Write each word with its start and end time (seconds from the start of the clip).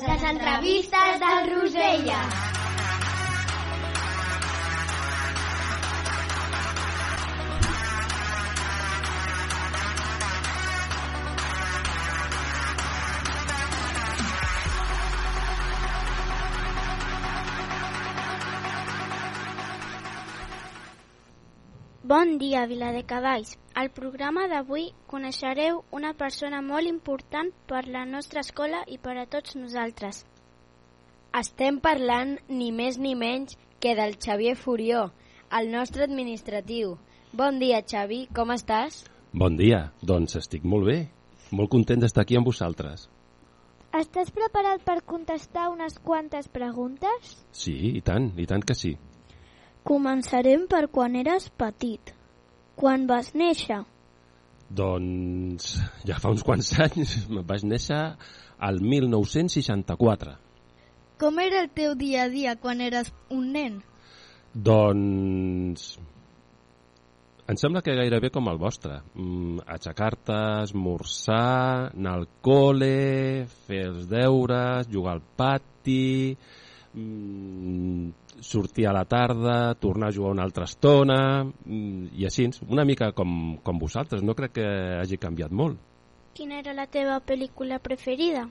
Les 0.00 0.22
entrevistes 0.24 1.20
del 1.20 1.50
Rosella. 1.50 2.20
Bon 22.02 22.38
dia, 22.38 22.64
Viladecavalls. 22.66 23.59
Al 23.80 23.88
programa 23.96 24.42
d'avui 24.44 24.90
coneixereu 25.08 25.78
una 25.96 26.10
persona 26.12 26.58
molt 26.60 26.88
important 26.88 27.46
per 27.70 27.86
la 27.94 28.02
nostra 28.08 28.42
escola 28.44 28.82
i 28.94 28.98
per 29.00 29.14
a 29.16 29.24
tots 29.34 29.54
nosaltres. 29.56 30.18
Estem 31.40 31.78
parlant 31.86 32.34
ni 32.50 32.68
més 32.80 32.98
ni 33.00 33.14
menys 33.22 33.56
que 33.80 33.94
del 33.96 34.18
Xavier 34.26 34.52
Furió, 34.64 35.06
el 35.60 35.72
nostre 35.72 36.04
administratiu. 36.04 36.92
Bon 37.32 37.62
dia, 37.62 37.80
Xavi, 37.94 38.20
com 38.36 38.52
estàs? 38.52 39.00
Bon 39.32 39.56
dia, 39.56 39.80
doncs 40.12 40.36
estic 40.42 40.68
molt 40.74 40.90
bé. 40.90 40.98
Molt 41.48 41.72
content 41.72 42.04
d'estar 42.04 42.26
aquí 42.26 42.36
amb 42.36 42.52
vosaltres. 42.52 43.08
Estàs 43.96 44.28
preparat 44.42 44.84
per 44.84 45.00
contestar 45.08 45.70
unes 45.72 45.96
quantes 46.04 46.52
preguntes? 46.52 47.34
Sí, 47.64 47.78
i 47.96 48.04
tant, 48.04 48.28
i 48.36 48.44
tant 48.44 48.60
que 48.60 48.76
sí. 48.76 48.98
Començarem 49.88 50.68
per 50.68 50.90
quan 50.92 51.16
eres 51.16 51.48
petit. 51.48 52.19
Quan 52.80 53.06
vas 53.08 53.34
néixer? 53.36 53.82
Doncs 54.70 55.74
ja 56.08 56.16
fa 56.22 56.30
uns 56.32 56.44
quants 56.46 56.72
anys 56.80 57.16
vaig 57.50 57.66
néixer 57.68 58.00
al 58.68 58.80
1964. 58.80 60.36
Com 61.20 61.40
era 61.42 61.60
el 61.60 61.68
teu 61.76 61.92
dia 62.00 62.24
a 62.24 62.30
dia 62.32 62.56
quan 62.56 62.80
eres 62.80 63.12
un 63.28 63.50
nen? 63.52 63.82
Doncs 64.54 65.92
em 67.50 67.58
sembla 67.58 67.82
que 67.82 67.96
gairebé 67.98 68.30
com 68.30 68.46
el 68.46 68.58
vostre. 68.62 69.00
Mm, 69.18 69.64
Aixecar-te, 69.74 70.38
esmorzar, 70.68 71.90
anar 71.90 72.12
al 72.20 72.28
col·le, 72.46 73.48
fer 73.66 73.80
els 73.88 74.04
deures, 74.08 74.86
jugar 74.92 75.16
al 75.16 75.22
pati, 75.40 76.36
mm, 76.94 78.40
sortir 78.40 78.86
a 78.86 78.92
la 78.92 79.04
tarda, 79.04 79.74
tornar 79.74 80.08
a 80.08 80.12
jugar 80.12 80.32
una 80.32 80.42
altra 80.42 80.64
estona, 80.64 81.44
mm, 81.44 82.16
i 82.16 82.24
així, 82.24 82.48
una 82.68 82.84
mica 82.84 83.12
com, 83.12 83.58
com 83.62 83.78
vosaltres. 83.78 84.22
No 84.22 84.34
crec 84.34 84.58
que 84.58 84.66
hagi 85.00 85.18
canviat 85.18 85.52
molt. 85.52 85.78
Quina 86.34 86.58
era 86.60 86.74
la 86.74 86.86
teva 86.86 87.20
pel·lícula 87.20 87.80
preferida? 87.82 88.48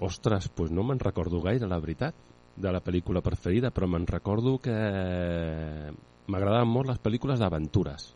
Ostres, 0.00 0.50
doncs 0.56 0.72
no 0.74 0.82
me'n 0.82 0.98
recordo 0.98 1.40
gaire, 1.40 1.68
la 1.70 1.78
veritat, 1.78 2.14
de 2.56 2.72
la 2.72 2.80
pel·lícula 2.82 3.22
preferida, 3.22 3.70
però 3.70 3.86
me'n 3.90 4.06
recordo 4.06 4.58
que 4.62 4.74
m'agradaven 6.30 6.70
molt 6.70 6.90
les 6.90 7.00
pel·lícules 7.02 7.40
d'aventures, 7.42 8.06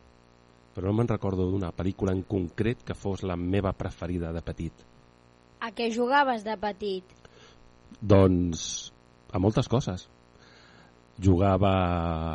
però 0.75 0.91
no 0.91 0.99
me'n 0.99 1.11
recordo 1.11 1.49
d'una 1.50 1.72
pel·lícula 1.75 2.15
en 2.15 2.22
concret 2.22 2.84
que 2.87 2.97
fos 2.97 3.25
la 3.27 3.37
meva 3.37 3.72
preferida 3.77 4.32
de 4.32 4.43
petit. 4.43 4.84
A 5.61 5.72
què 5.75 5.91
jugaves 5.94 6.44
de 6.47 6.55
petit? 6.56 7.16
Doncs 8.00 8.93
a 9.33 9.39
moltes 9.39 9.69
coses. 9.69 10.09
Jugava 11.19 11.72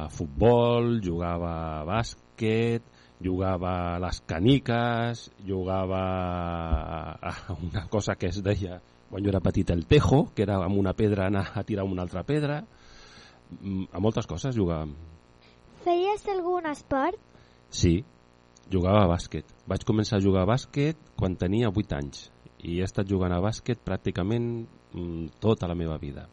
a 0.06 0.10
futbol, 0.12 1.00
jugava 1.04 1.54
a 1.80 1.86
bàsquet, 1.88 2.84
jugava 3.24 3.76
a 3.94 4.00
les 4.04 4.20
caniques, 4.28 5.30
jugava 5.48 6.02
a 7.16 7.36
una 7.56 7.88
cosa 7.88 8.16
que 8.20 8.28
es 8.28 8.42
deia 8.44 8.82
quan 9.14 9.22
jo 9.22 9.30
era 9.30 9.44
petit 9.46 9.70
el 9.70 9.86
tejo, 9.86 10.24
que 10.34 10.42
era 10.42 10.56
amb 10.66 10.80
una 10.82 10.96
pedra 10.98 11.28
anar 11.28 11.52
a 11.54 11.62
tirar 11.64 11.84
una 11.86 12.02
altra 12.02 12.24
pedra. 12.26 12.64
Mm, 13.62 13.86
A 13.94 14.00
moltes 14.02 14.26
coses 14.26 14.56
jugàvem. 14.58 14.96
Feies 15.84 16.26
algun 16.34 16.66
esport? 16.66 17.20
Sí, 17.70 18.00
jugava 18.74 19.04
a 19.04 19.12
bàsquet. 19.12 19.46
Vaig 19.70 19.86
començar 19.86 20.18
a 20.18 20.24
jugar 20.24 20.48
a 20.48 20.50
bàsquet 20.50 20.98
quan 21.20 21.38
tenia 21.38 21.70
8 21.70 21.98
anys 22.00 22.32
i 22.64 22.80
he 22.80 22.88
estat 22.88 23.06
jugant 23.06 23.36
a 23.36 23.42
bàsquet 23.44 23.84
pràcticament 23.86 24.66
mm, 24.96 25.38
tota 25.40 25.70
la 25.70 25.78
meva 25.78 26.00
vida. 26.02 26.26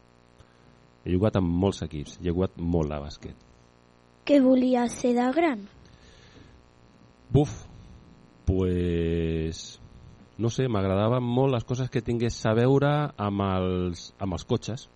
He 1.04 1.12
jugat 1.14 1.36
amb 1.40 1.48
molts 1.62 1.82
equips, 1.86 2.18
he 2.20 2.28
jugat 2.28 2.56
molt 2.60 2.92
a 2.92 3.00
bàsquet. 3.00 3.36
Què 4.28 4.40
volies 4.44 4.96
ser 5.00 5.14
de 5.16 5.26
gran? 5.36 5.66
Buf, 7.32 7.52
pues... 8.46 9.78
No 10.40 10.48
sé, 10.48 10.68
m'agradaven 10.72 11.20
molt 11.22 11.52
les 11.52 11.66
coses 11.68 11.90
que 11.92 12.00
tingués 12.00 12.38
a 12.48 12.54
veure 12.56 12.90
amb 13.20 13.42
els, 13.44 14.06
amb 14.18 14.36
els 14.38 14.46
cotxes. 14.48 14.86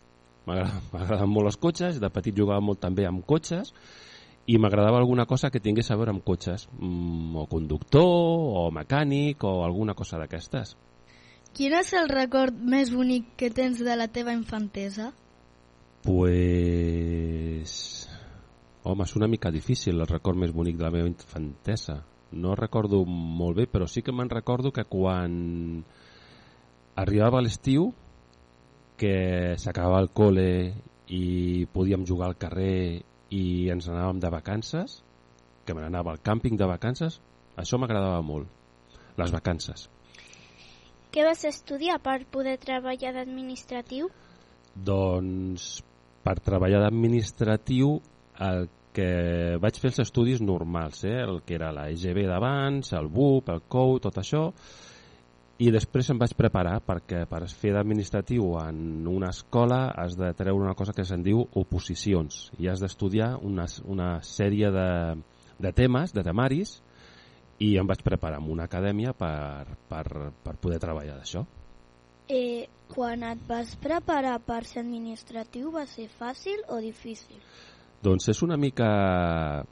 M'agrada- 0.49 0.81
M'agraden 0.95 1.29
molt 1.31 1.51
els 1.53 1.59
cotxes, 1.61 2.01
de 2.01 2.11
petit 2.13 2.37
jugava 2.37 2.65
molt 2.65 2.81
també 2.81 3.05
amb 3.09 3.25
cotxes 3.29 3.73
i 4.47 4.59
m'agradava 4.61 4.99
alguna 5.01 5.25
cosa 5.25 5.49
que 5.49 5.61
tingués 5.61 5.89
a 5.91 5.97
veure 5.97 6.13
amb 6.13 6.25
cotxes, 6.25 6.67
mm, 6.77 7.37
o 7.41 7.47
conductor, 7.49 8.05
o 8.05 8.71
mecànic, 8.77 9.45
o 9.45 9.63
alguna 9.65 9.95
cosa 9.97 10.19
d'aquestes. 10.21 10.75
Quin 11.57 11.73
és 11.79 11.93
el 11.97 12.11
record 12.11 12.53
més 12.61 12.91
bonic 12.93 13.31
que 13.41 13.49
tens 13.51 13.81
de 13.81 13.97
la 13.97 14.09
teva 14.09 14.35
infantesa? 14.37 15.13
Pues... 16.05 17.73
Home, 18.85 19.05
és 19.07 19.15
una 19.17 19.29
mica 19.33 19.49
difícil 19.49 19.97
el 19.97 20.07
record 20.11 20.37
més 20.37 20.53
bonic 20.53 20.77
de 20.77 20.85
la 20.85 20.91
meva 20.93 21.09
infantesa. 21.09 22.03
No 22.37 22.53
recordo 22.59 23.05
molt 23.09 23.57
bé, 23.57 23.65
però 23.71 23.87
sí 23.89 24.03
que 24.05 24.13
me'n 24.13 24.29
recordo 24.29 24.69
que 24.77 24.85
quan 24.85 25.33
arribava 27.01 27.41
l'estiu, 27.41 27.89
que 29.01 29.57
s'acabava 29.57 30.03
el 30.05 30.11
col·le 30.13 30.75
i 31.09 31.65
podíem 31.73 32.05
jugar 32.05 32.29
al 32.29 32.37
carrer 32.37 33.01
i 33.33 33.71
ens 33.73 33.89
anàvem 33.89 34.21
de 34.21 34.31
vacances, 34.35 35.01
que 35.65 35.73
me 35.73 35.81
n'anava 35.81 36.13
al 36.13 36.21
càmping 36.21 36.61
de 36.61 36.69
vacances, 36.69 37.17
això 37.57 37.81
m'agradava 37.81 38.21
molt, 38.21 38.53
les 39.17 39.33
vacances. 39.33 39.89
Què 41.15 41.25
vas 41.25 41.49
estudiar 41.49 41.97
per 42.05 42.21
poder 42.29 42.59
treballar 42.61 43.17
d'administratiu? 43.17 44.13
Doncs 44.75 45.81
per 46.25 46.39
treballar 46.41 46.81
d'administratiu 46.83 47.99
el 48.49 48.67
que 48.95 49.59
vaig 49.61 49.79
fer 49.83 49.91
els 49.91 50.03
estudis 50.05 50.41
normals, 50.41 51.03
eh? 51.05 51.19
el 51.25 51.43
que 51.45 51.57
era 51.59 51.73
la 51.75 51.89
EGB 51.91 52.25
d'abans, 52.31 52.93
el 52.95 53.11
BUP, 53.11 53.51
el 53.51 53.65
COU, 53.69 53.99
tot 54.05 54.21
això, 54.23 54.45
i 55.62 55.71
després 55.71 56.09
em 56.11 56.19
vaig 56.19 56.33
preparar 56.35 56.79
perquè 56.83 57.25
per 57.31 57.45
fer 57.51 57.75
d'administratiu 57.75 58.57
en 58.59 59.07
una 59.07 59.31
escola 59.31 59.85
has 59.95 60.17
de 60.19 60.33
treure 60.35 60.65
una 60.65 60.75
cosa 60.79 60.95
que 60.95 61.05
se'n 61.07 61.23
diu 61.23 61.45
oposicions 61.61 62.49
i 62.59 62.67
has 62.71 62.83
d'estudiar 62.83 63.37
una, 63.43 63.67
una 63.87 64.09
sèrie 64.27 64.71
de, 64.75 64.89
de 65.62 65.73
temes, 65.73 66.15
de 66.15 66.25
temaris, 66.26 66.81
i 67.62 67.76
em 67.79 67.87
vaig 67.87 68.03
preparar 68.03 68.41
en 68.43 68.50
una 68.50 68.67
acadèmia 68.67 69.15
per, 69.15 69.76
per, 69.91 70.05
per 70.43 70.56
poder 70.59 70.81
treballar 70.82 71.21
d'això. 71.21 71.44
Eh, 72.29 72.69
quan 72.88 73.23
et 73.26 73.41
vas 73.49 73.75
preparar 73.76 74.38
per 74.41 74.62
ser 74.65 74.81
administratiu 74.81 75.73
va 75.75 75.85
ser 75.87 76.06
fàcil 76.09 76.62
o 76.73 76.79
difícil? 76.81 77.37
Doncs 78.05 78.31
és 78.32 78.41
una 78.44 78.56
mica, 78.56 79.65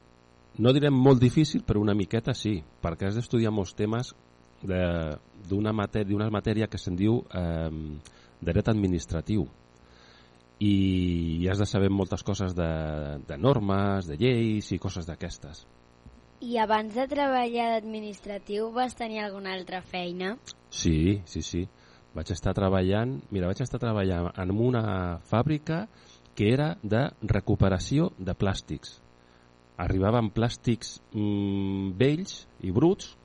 no 0.59 0.73
direm 0.73 0.93
molt 0.93 1.21
difícil, 1.21 1.63
però 1.65 1.81
una 1.81 1.95
miqueta 1.97 2.33
sí, 2.37 2.59
perquè 2.81 3.07
has 3.07 3.17
d'estudiar 3.17 3.53
molts 3.53 3.73
temes 3.77 4.13
de- 4.61 5.17
d'una 5.49 5.73
matèria, 5.73 6.29
matèria 6.29 6.67
que 6.67 6.77
se'n 6.77 6.95
diu 6.95 7.23
eh, 7.33 7.69
dret 8.41 8.69
administratiu 8.69 9.47
i 10.59 11.47
has 11.49 11.59
de 11.59 11.65
saber 11.65 11.89
moltes 11.89 12.23
coses 12.23 12.53
de, 12.55 12.69
de 13.27 13.37
normes, 13.37 14.07
de 14.07 14.15
lleis 14.17 14.71
i 14.71 14.79
coses 14.79 15.05
d'aquestes. 15.09 15.65
I 16.43 16.57
abans 16.59 16.93
de 16.95 17.07
treballar 17.07 17.69
d'administratiu 17.73 18.69
vas 18.75 18.95
tenir 18.95 19.23
alguna 19.23 19.53
altra 19.53 19.81
feina? 19.81 20.37
Sí, 20.69 21.21
sí, 21.25 21.41
sí. 21.41 21.67
Vaig 22.13 22.29
estar 22.31 22.53
treballant, 22.53 23.15
mira, 23.33 23.47
vaig 23.49 23.61
estar 23.63 23.79
treballant 23.81 24.29
en 24.37 24.51
una 24.53 24.83
fàbrica 25.25 25.87
que 26.37 26.51
era 26.53 26.75
de 26.83 27.07
recuperació 27.29 28.11
de 28.19 28.35
plàstics. 28.37 28.99
Arribaven 29.81 30.29
plàstics 30.33 30.99
mm, 31.17 31.93
vells 31.97 32.35
i 32.61 32.71
bruts 32.73 33.15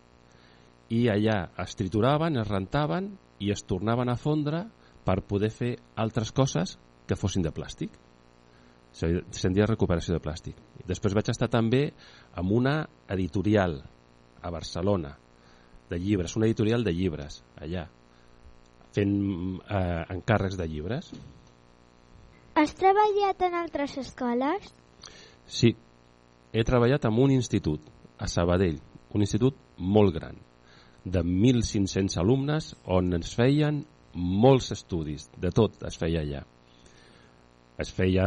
i 0.96 1.02
allà 1.12 1.50
es 1.61 1.76
trituraven, 1.76 2.38
es 2.40 2.49
rentaven 2.49 3.11
i 3.44 3.50
es 3.52 3.61
tornaven 3.69 4.08
a 4.08 4.17
fondre 4.17 4.62
per 5.05 5.20
poder 5.29 5.50
fer 5.52 5.75
altres 6.00 6.32
coses 6.32 6.79
que 7.08 7.17
fossin 7.17 7.44
de 7.44 7.52
plàstic. 7.52 7.93
Se- 8.93 9.20
Se'n 9.37 9.52
deia 9.52 9.69
recuperació 9.69 10.17
de 10.17 10.23
plàstic. 10.25 10.56
Després 10.88 11.12
vaig 11.17 11.29
estar 11.29 11.49
també 11.52 11.90
amb 12.40 12.52
una 12.56 12.79
editorial 13.12 13.82
a 14.40 14.50
Barcelona 14.50 15.12
de 15.90 15.99
llibres, 16.00 16.37
una 16.37 16.46
editorial 16.49 16.85
de 16.85 16.93
llibres 16.96 17.43
allà, 17.61 17.87
fent 18.96 19.14
eh, 19.69 20.05
encàrrecs 20.14 20.58
de 20.58 20.67
llibres. 20.69 21.12
Has 22.58 22.75
treballat 22.75 23.43
en 23.46 23.55
altres 23.55 23.96
escoles? 24.00 24.73
Sí, 25.46 25.75
he 26.52 26.64
treballat 26.64 27.05
en 27.06 27.19
un 27.23 27.32
institut, 27.32 27.81
a 28.19 28.26
Sabadell, 28.26 28.81
un 29.14 29.25
institut 29.25 29.56
molt 29.79 30.14
gran, 30.17 30.37
de 31.05 31.23
1.500 31.23 32.19
alumnes, 32.20 32.73
on 32.85 33.12
ens 33.14 33.35
feien 33.38 33.85
molts 34.14 34.73
estudis, 34.75 35.29
de 35.38 35.52
tot 35.55 35.79
es 35.87 35.99
feia 36.00 36.25
allà. 36.25 36.43
Es 37.79 37.93
feia 37.94 38.26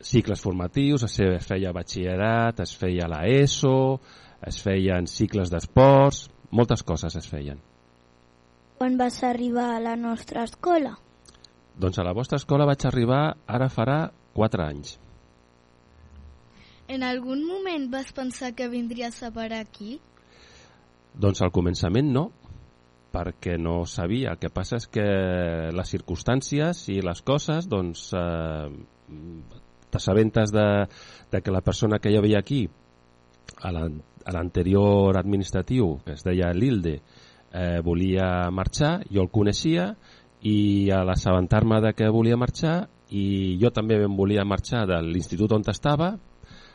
cicles 0.00 0.40
formatius, 0.40 1.04
es 1.08 1.46
feia, 1.46 1.72
batxillerat, 1.74 2.60
es 2.62 2.74
feia 2.78 3.08
la 3.10 3.24
ESO, 3.26 3.98
es 4.46 4.60
feien 4.62 5.08
cicles 5.10 5.50
d'esports, 5.50 6.28
moltes 6.54 6.84
coses 6.86 7.16
es 7.18 7.26
feien. 7.26 7.58
Quan 8.78 8.94
vas 8.96 9.24
arribar 9.26 9.72
a 9.74 9.80
la 9.82 9.96
nostra 9.98 10.44
escola? 10.46 10.92
Doncs 11.74 11.98
a 11.98 12.04
la 12.06 12.12
vostra 12.14 12.38
escola 12.38 12.66
vaig 12.68 12.84
arribar 12.86 13.22
ara 13.50 13.66
farà 13.74 13.96
4 14.38 14.62
anys. 14.62 14.92
En 16.86 17.02
algun 17.02 17.42
moment 17.42 17.88
vas 17.90 18.12
pensar 18.14 18.52
que 18.54 18.68
vindries 18.70 19.18
a 19.26 19.32
parar 19.34 19.64
aquí? 19.66 19.98
Doncs 21.10 21.42
al 21.42 21.50
començament 21.50 22.12
no, 22.14 22.28
perquè 23.10 23.58
no 23.58 23.82
sabia. 23.82 24.36
El 24.36 24.38
que 24.38 24.54
passa 24.54 24.78
és 24.78 24.86
que 24.86 25.06
les 25.74 25.94
circumstàncies 25.96 26.86
i 26.94 27.00
les 27.02 27.22
coses, 27.26 27.66
doncs, 27.66 28.12
eh, 28.14 28.70
t'assabentes 29.90 30.54
de, 30.54 30.68
de 31.32 31.42
que 31.42 31.50
la 31.50 31.66
persona 31.66 31.98
que 31.98 32.14
hi 32.14 32.20
havia 32.20 32.38
aquí, 32.38 32.68
a 33.58 33.72
l'anterior 33.74 35.18
administratiu, 35.18 35.96
que 36.06 36.14
es 36.14 36.22
deia 36.22 36.54
Lilde, 36.54 37.00
eh, 37.00 37.27
volia 37.84 38.50
marxar, 38.52 39.04
jo 39.10 39.22
el 39.24 39.30
coneixia, 39.32 39.94
i 40.42 40.90
a 40.94 41.02
l'assabentar-me 41.04 41.80
de 41.82 41.92
que 41.96 42.10
volia 42.12 42.36
marxar, 42.36 42.88
i 43.10 43.56
jo 43.60 43.70
també 43.72 43.96
em 44.04 44.16
volia 44.16 44.44
marxar 44.44 44.84
de 44.86 45.00
l'institut 45.02 45.52
on 45.56 45.64
estava, 45.68 46.12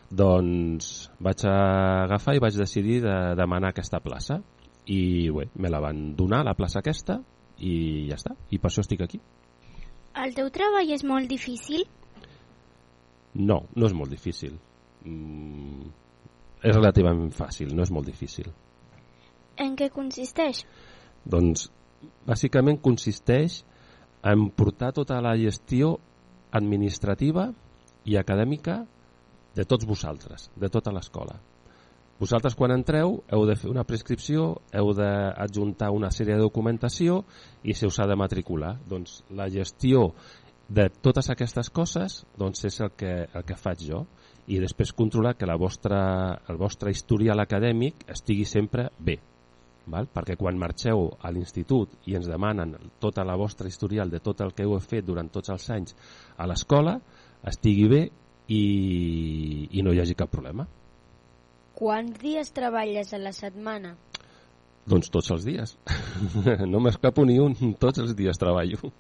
doncs 0.09 1.09
vaig 1.21 1.45
agafar 1.49 2.35
i 2.35 2.41
vaig 2.41 2.57
decidir 2.57 3.01
de 3.01 3.15
demanar 3.37 3.71
aquesta 3.73 3.99
plaça. 3.99 4.41
I 4.85 5.29
bé, 5.31 5.47
me 5.55 5.69
la 5.69 5.79
van 5.79 6.15
donar 6.15 6.43
la 6.43 6.55
plaça 6.57 6.81
aquesta 6.81 7.21
i 7.59 8.09
ja 8.09 8.17
està, 8.17 8.35
i 8.51 8.59
per 8.59 8.69
això 8.69 8.83
estic 8.83 9.01
aquí. 9.01 9.21
El 10.19 10.35
teu 10.35 10.49
treball 10.53 10.91
és 10.91 11.05
molt 11.07 11.29
difícil? 11.29 11.85
No, 13.33 13.63
no 13.73 13.87
és 13.87 13.95
molt 13.97 14.11
difícil. 14.11 14.59
Mm, 15.05 15.87
és 16.61 16.75
relativament 16.75 17.31
fàcil, 17.33 17.73
no 17.73 17.85
és 17.85 17.91
molt 17.91 18.05
difícil 18.11 18.51
En 19.57 19.75
què 19.77 19.89
consisteix? 19.93 20.63
Doncs 21.25 21.69
bàsicament 22.27 22.79
consisteix 22.83 23.61
en 24.23 24.49
portar 24.55 24.93
tota 24.95 25.19
la 25.21 25.35
gestió 25.39 25.97
administrativa 26.51 27.49
i 28.05 28.17
acadèmica 28.17 28.83
de 29.53 29.65
tots 29.69 29.85
vosaltres, 29.85 30.49
de 30.55 30.69
tota 30.69 30.93
l'escola. 30.93 31.37
Vosaltres 32.19 32.55
quan 32.55 32.71
entreu 32.71 33.17
heu 33.33 33.43
de 33.49 33.55
fer 33.59 33.69
una 33.71 33.83
prescripció, 33.83 34.53
heu 34.71 34.93
d'adjuntar 34.95 35.89
una 35.91 36.11
sèrie 36.13 36.37
de 36.37 36.45
documentació 36.45 37.23
i 37.63 37.73
se 37.73 37.89
us 37.89 37.99
ha 37.99 38.07
de 38.07 38.15
matricular. 38.15 38.77
Doncs 38.87 39.23
la 39.35 39.49
gestió 39.51 40.11
de 40.69 40.87
totes 41.03 41.29
aquestes 41.33 41.69
coses 41.69 42.21
doncs 42.39 42.63
és 42.69 42.79
el 42.81 42.93
que, 42.97 43.11
el 43.27 43.43
que 43.43 43.59
faig 43.59 43.83
jo 43.89 44.05
i 44.47 44.59
després 44.61 44.93
controlar 44.95 45.35
que 45.35 45.49
la 45.49 45.57
vostra, 45.59 45.99
el 46.49 46.57
vostre 46.59 46.91
historial 46.91 47.43
acadèmic 47.43 48.05
estigui 48.11 48.45
sempre 48.47 48.89
bé. 48.99 49.19
Val? 49.91 50.07
Perquè 50.07 50.37
quan 50.39 50.59
marxeu 50.59 51.09
a 51.19 51.31
l'institut 51.35 51.97
i 52.07 52.15
ens 52.15 52.29
demanen 52.31 52.75
tota 53.03 53.25
la 53.27 53.35
vostra 53.35 53.67
historial 53.67 54.11
de 54.11 54.21
tot 54.23 54.41
el 54.41 54.53
que 54.55 54.63
heu 54.63 54.77
fet 54.79 55.05
durant 55.05 55.29
tots 55.31 55.51
els 55.51 55.69
anys 55.75 55.95
a 56.37 56.47
l'escola, 56.47 56.95
estigui 57.43 57.89
bé 57.91 58.01
i, 58.47 58.63
i 59.71 59.83
no 59.83 59.91
hi 59.91 59.99
hagi 59.99 60.15
cap 60.15 60.31
problema. 60.31 60.65
Quants 61.75 62.19
dies 62.21 62.53
treballes 62.55 63.13
a 63.13 63.19
la 63.19 63.33
setmana? 63.35 63.95
Doncs 64.87 65.09
tots 65.11 65.31
els 65.35 65.45
dies. 65.47 65.75
no 66.71 66.79
m'escapo 66.83 67.25
ni 67.27 67.39
un, 67.39 67.55
tots 67.79 68.03
els 68.03 68.15
dies 68.15 68.39
treballo. 68.39 68.91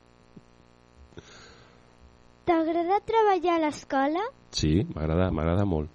T'agrada 2.43 2.99
treballar 3.07 3.55
a 3.55 3.65
l'escola? 3.67 4.23
Sí, 4.51 4.81
m'agrada 4.91 5.29
m'agrada 5.31 5.67
molt. 5.67 5.91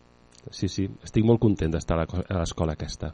Sí, 0.51 0.69
sí, 0.73 0.87
estic 1.05 1.27
molt 1.29 1.43
content 1.43 1.75
d'estar 1.75 1.99
a 2.01 2.39
l'escola 2.39 2.73
aquesta. 2.73 3.13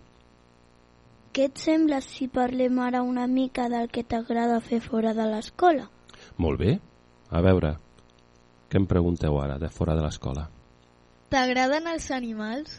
Què 1.34 1.48
et 1.48 1.58
sembla 1.58 1.98
si 1.98 2.28
parlem 2.30 2.76
ara 2.78 3.00
una 3.02 3.24
mica 3.26 3.64
del 3.70 3.88
que 3.90 4.04
t'agrada 4.06 4.60
fer 4.62 4.78
fora 4.84 5.10
de 5.18 5.24
l'escola? 5.26 5.88
Molt 6.38 6.60
bé. 6.60 6.74
A 7.34 7.40
veure, 7.42 7.72
què 8.70 8.78
em 8.78 8.86
pregunteu 8.86 9.40
ara, 9.42 9.56
de 9.58 9.66
fora 9.74 9.96
de 9.98 10.04
l'escola? 10.04 10.44
T'agraden 11.34 11.88
els 11.90 12.06
animals? 12.14 12.76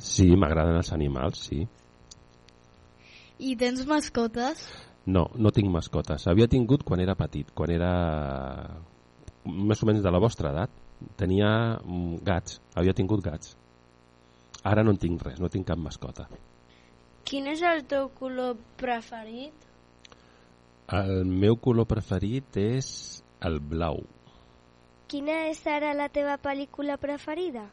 Sí, 0.00 0.30
m'agraden 0.32 0.78
els 0.80 0.94
animals, 0.96 1.42
sí. 1.50 1.66
I 3.44 3.52
tens 3.60 3.84
mascotes? 3.90 4.64
No, 5.04 5.26
no 5.36 5.52
tinc 5.52 5.68
mascotes. 5.68 6.24
Havia 6.32 6.48
tingut 6.48 6.86
quan 6.88 7.04
era 7.04 7.18
petit, 7.20 7.52
quan 7.52 7.74
era 7.74 7.92
més 9.44 9.84
o 9.84 9.90
menys 9.90 10.00
de 10.08 10.14
la 10.14 10.24
vostra 10.24 10.54
edat. 10.56 10.72
Tenia 11.20 11.52
mm, 11.82 12.24
gats, 12.24 12.62
havia 12.80 12.96
tingut 12.96 13.20
gats. 13.28 13.52
Ara 14.64 14.88
no 14.88 14.96
en 14.96 15.04
tinc 15.04 15.28
res, 15.28 15.36
no 15.36 15.52
tinc 15.52 15.68
cap 15.68 15.84
mascota. 15.84 16.30
Quin 17.24 17.46
és 17.48 17.62
el 17.64 17.86
teu 17.88 18.10
color 18.18 18.58
preferit? 18.76 19.62
El 20.92 21.24
meu 21.24 21.56
color 21.56 21.86
preferit 21.88 22.58
és 22.60 22.88
el 23.48 23.56
blau. 23.64 24.02
Quina 25.08 25.38
és 25.48 25.62
ara 25.64 25.94
la 25.96 26.10
teva 26.12 26.34
pel·lícula 26.42 26.98
preferida? 27.00 27.64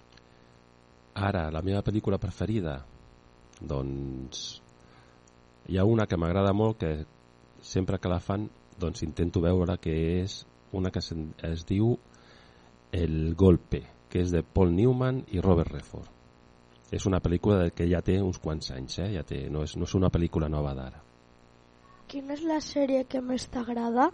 Ara, 1.15 1.49
la 1.51 1.63
meva 1.67 1.81
pel·lícula 1.83 2.19
preferida? 2.23 2.77
Doncs 3.59 4.45
hi 5.67 5.77
ha 5.77 5.85
una 5.85 6.07
que 6.07 6.17
m'agrada 6.17 6.55
molt 6.55 6.79
que 6.79 6.93
sempre 7.73 7.99
que 7.99 8.09
la 8.09 8.21
fan 8.23 8.47
doncs 8.79 9.03
intento 9.03 9.43
veure 9.43 9.75
que 9.83 9.97
és 10.21 10.39
una 10.71 10.95
que 10.95 11.03
es, 11.03 11.11
es 11.51 11.67
diu 11.67 11.97
El 12.91 13.35
Golpe, 13.35 13.83
que 14.09 14.23
és 14.23 14.31
de 14.31 14.43
Paul 14.43 14.71
Newman 14.79 15.25
i 15.35 15.43
Robert 15.43 15.75
Redford. 15.75 16.20
És 16.91 17.05
una 17.07 17.21
pel·lícula 17.23 17.69
que 17.71 17.87
ja 17.87 18.01
té 18.03 18.17
uns 18.21 18.39
quants 18.43 18.71
anys, 18.75 18.99
eh? 18.99 19.13
ja 19.15 19.23
té, 19.23 19.49
no, 19.49 19.63
és, 19.63 19.77
no 19.79 19.83
és 19.87 19.95
una 19.95 20.09
pel·lícula 20.11 20.49
nova 20.51 20.73
d'ara. 20.75 20.99
Quina 22.11 22.33
és 22.35 22.43
la 22.43 22.59
sèrie 22.59 23.05
que 23.07 23.21
més 23.23 23.47
t'agrada? 23.47 24.09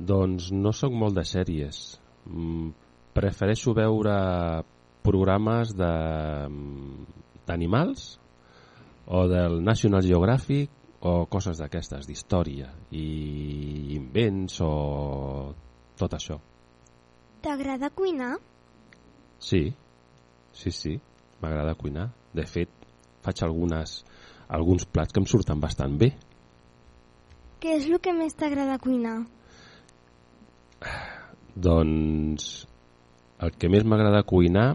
Doncs 0.00 0.50
no 0.50 0.72
sóc 0.74 0.92
molt 0.96 1.14
de 1.14 1.22
sèries. 1.28 2.00
Mm, 2.26 2.70
prefereixo 3.14 3.70
veure 3.76 4.14
programes 5.06 5.74
d'animals 7.46 8.18
o 9.06 9.28
del 9.30 9.62
National 9.62 10.02
Geographic 10.02 10.70
o 11.06 11.26
coses 11.30 11.58
d'aquestes, 11.62 12.06
d'història 12.08 12.68
i 12.92 13.94
invents 13.96 14.60
o 14.66 15.54
tot 16.00 16.12
això. 16.18 16.36
T'agrada 17.40 17.90
cuinar? 17.96 18.36
Sí, 19.40 19.72
sí, 20.52 20.70
sí, 20.70 21.00
m'agrada 21.42 21.76
cuinar. 21.78 22.10
De 22.34 22.46
fet, 22.46 22.70
faig 23.24 23.42
algunes, 23.44 24.00
alguns 24.48 24.86
plats 24.86 25.12
que 25.12 25.22
em 25.22 25.28
surten 25.28 25.60
bastant 25.60 25.96
bé. 25.98 26.12
Què 27.60 27.76
és 27.76 27.88
el 27.90 28.00
que 28.00 28.14
més 28.16 28.36
t'agrada 28.38 28.78
cuinar? 28.80 29.18
Doncs 31.54 32.50
el 33.40 33.52
que 33.56 33.68
més 33.72 33.84
m'agrada 33.84 34.22
cuinar 34.28 34.74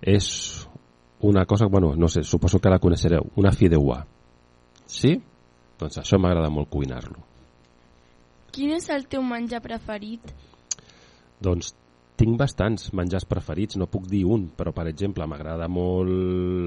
és 0.00 0.28
una 1.20 1.44
cosa, 1.44 1.66
bueno, 1.66 1.94
no 1.96 2.08
sé, 2.08 2.22
suposo 2.22 2.60
que 2.60 2.70
la 2.70 2.78
coneixereu, 2.78 3.26
una 3.36 3.52
fideuà. 3.52 4.04
Sí? 4.86 5.16
Doncs 5.78 5.98
això 6.00 6.18
m'agrada 6.20 6.50
molt 6.50 6.70
cuinar-lo. 6.70 7.24
Quin 8.54 8.72
és 8.76 8.88
el 8.90 9.04
teu 9.10 9.22
menjar 9.22 9.60
preferit? 9.62 10.32
Doncs 11.42 11.74
tinc 12.18 12.38
bastants 12.38 12.90
menjars 12.98 13.26
preferits, 13.30 13.78
no 13.78 13.86
puc 13.90 14.08
dir 14.10 14.24
un, 14.26 14.48
però 14.58 14.72
per 14.74 14.88
exemple 14.90 15.26
m'agrada 15.30 15.68
molt 15.70 16.10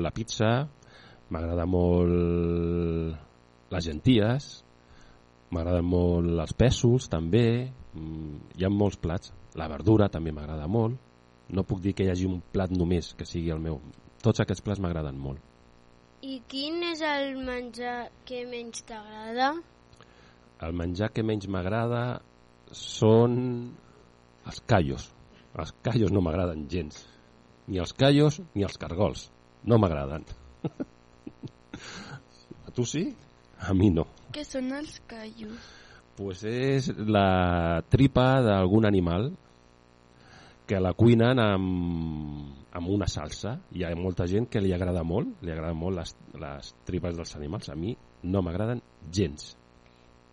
la 0.03 0.11
pizza, 0.15 0.51
m'agrada 1.31 1.65
molt 1.67 3.17
les 3.71 3.87
genties, 3.87 4.49
m'agraden 5.51 5.87
molt 5.87 6.39
els 6.39 6.55
pèsols 6.55 7.09
també, 7.11 7.71
mm, 7.93 8.57
hi 8.57 8.65
ha 8.65 8.71
molts 8.71 8.97
plats, 8.97 9.33
la 9.59 9.67
verdura 9.67 10.09
també 10.09 10.31
m'agrada 10.31 10.67
molt, 10.67 10.95
no 11.51 11.67
puc 11.67 11.81
dir 11.83 11.93
que 11.93 12.05
hi 12.05 12.11
hagi 12.11 12.27
un 12.27 12.41
plat 12.53 12.71
només 12.71 13.13
que 13.13 13.27
sigui 13.27 13.51
el 13.51 13.59
meu, 13.59 13.81
tots 14.23 14.39
aquests 14.39 14.63
plats 14.63 14.79
m'agraden 14.79 15.17
molt. 15.19 15.39
I 16.21 16.41
quin 16.47 16.83
és 16.85 17.01
el 17.01 17.35
menjar 17.43 18.11
que 18.25 18.45
menys 18.45 18.83
t'agrada? 18.85 19.55
El 20.61 20.75
menjar 20.77 21.09
que 21.09 21.23
menys 21.25 21.47
m'agrada 21.49 22.21
són 22.71 23.73
els 24.45 24.61
callos. 24.69 25.09
Els 25.59 25.73
callos 25.83 26.13
no 26.13 26.21
m'agraden 26.23 26.67
gens. 26.71 27.01
Ni 27.67 27.79
els 27.81 27.91
callos 27.93 28.39
ni 28.55 28.63
els 28.67 28.77
cargols. 28.79 29.27
No 29.67 29.77
m'agraden. 29.81 30.23
A 32.67 32.73
tu 32.73 32.85
sí? 32.87 33.09
A 33.59 33.75
mi 33.77 33.91
no. 33.91 34.07
Què 34.31 34.45
són 34.47 34.71
els 34.77 35.01
callos? 35.11 35.69
Pues 36.15 36.43
és 36.47 36.87
la 37.07 37.81
tripa 37.91 38.41
d'algun 38.45 38.87
animal 38.87 39.31
que 40.67 40.79
la 40.79 40.93
cuinen 40.95 41.39
amb, 41.43 41.67
amb 42.71 42.91
una 42.95 43.07
salsa. 43.11 43.57
Hi 43.75 43.83
ha 43.83 43.91
molta 43.99 44.27
gent 44.29 44.47
que 44.51 44.63
li 44.63 44.71
agrada 44.75 45.03
molt, 45.03 45.41
li 45.43 45.51
agrada 45.51 45.75
molt 45.75 45.99
les, 45.99 46.15
les 46.39 46.73
tripes 46.87 47.17
dels 47.17 47.35
animals. 47.35 47.69
A 47.69 47.75
mi 47.75 47.95
no 48.23 48.43
m'agraden 48.45 48.81
gens. 49.11 49.55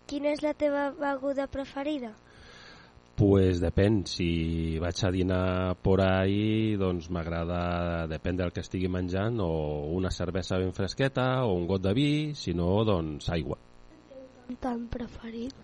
Quina 0.08 0.30
és 0.32 0.44
la 0.44 0.54
teva 0.56 0.88
beguda 0.94 1.48
preferida? 1.52 2.14
Pues 3.18 3.58
depèn, 3.58 4.04
si 4.06 4.78
vaig 4.78 5.00
a 5.02 5.08
dinar 5.10 5.74
por 5.82 5.98
ahí, 6.04 6.76
doncs 6.78 7.08
m'agrada, 7.10 8.06
depèn 8.06 8.36
del 8.38 8.52
que 8.54 8.62
estigui 8.62 8.86
menjant, 8.86 9.40
o 9.42 9.88
una 9.96 10.12
cervesa 10.14 10.54
ben 10.62 10.70
fresqueta, 10.70 11.24
o 11.42 11.56
un 11.58 11.66
got 11.66 11.82
de 11.82 11.94
vi, 11.98 12.12
si 12.38 12.54
no, 12.54 12.68
doncs 12.86 13.26
aigua. 13.34 13.58
Cantant 14.46 14.84
preferit? 14.92 15.56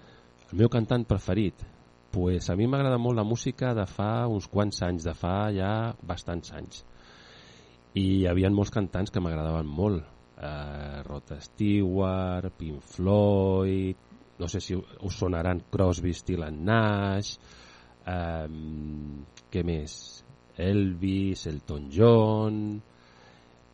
El 0.50 0.64
meu 0.64 0.72
cantant 0.72 1.06
preferit? 1.06 1.62
Pues 2.10 2.50
a 2.50 2.56
mi 2.58 2.66
m'agrada 2.66 2.98
molt 2.98 3.20
la 3.20 3.26
música 3.26 3.70
de 3.78 3.86
fa 3.86 4.26
uns 4.26 4.50
quants 4.50 4.82
anys, 4.82 5.06
de 5.06 5.14
fa 5.14 5.36
ja 5.54 5.70
bastants 6.02 6.50
anys. 6.58 6.82
I 7.94 8.04
hi 8.16 8.26
havia 8.26 8.50
molts 8.50 8.74
cantants 8.74 9.14
que 9.14 9.22
m'agradaven 9.22 9.70
molt. 9.70 10.02
Eh, 10.42 11.06
Rod 11.06 11.30
Stewart, 11.38 12.50
Pink 12.58 12.82
Floyd, 12.82 14.13
no 14.38 14.48
sé 14.48 14.60
si 14.60 14.74
us 14.74 15.18
sonaran 15.18 15.62
Crosby, 15.70 16.14
Still 16.14 16.44
and 16.46 16.64
Nash, 16.66 17.36
eh, 18.06 18.48
què 19.50 19.62
més? 19.66 20.24
Elvis, 20.56 21.46
Elton 21.50 21.88
John, 21.90 22.58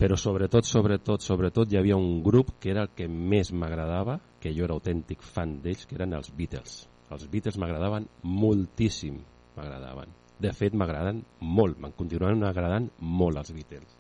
però 0.00 0.16
sobretot, 0.16 0.64
sobretot, 0.64 1.20
sobretot 1.20 1.72
hi 1.72 1.76
havia 1.76 1.98
un 2.00 2.22
grup 2.24 2.54
que 2.60 2.70
era 2.72 2.86
el 2.86 2.94
que 2.96 3.08
més 3.08 3.52
m'agradava, 3.52 4.16
que 4.40 4.52
jo 4.56 4.64
era 4.64 4.76
autèntic 4.78 5.20
fan 5.20 5.58
d'ells, 5.60 5.84
que 5.84 5.98
eren 5.98 6.16
els 6.16 6.32
Beatles. 6.32 6.86
Els 7.12 7.26
Beatles 7.28 7.58
m'agradaven 7.60 8.06
moltíssim, 8.24 9.18
m'agradaven. 9.58 10.16
De 10.40 10.54
fet, 10.56 10.72
m'agraden 10.72 11.20
molt, 11.44 11.76
me'n 11.82 11.92
continuen 11.98 12.46
agradant 12.48 12.88
molt 13.00 13.42
els 13.42 13.52
Beatles. 13.52 13.98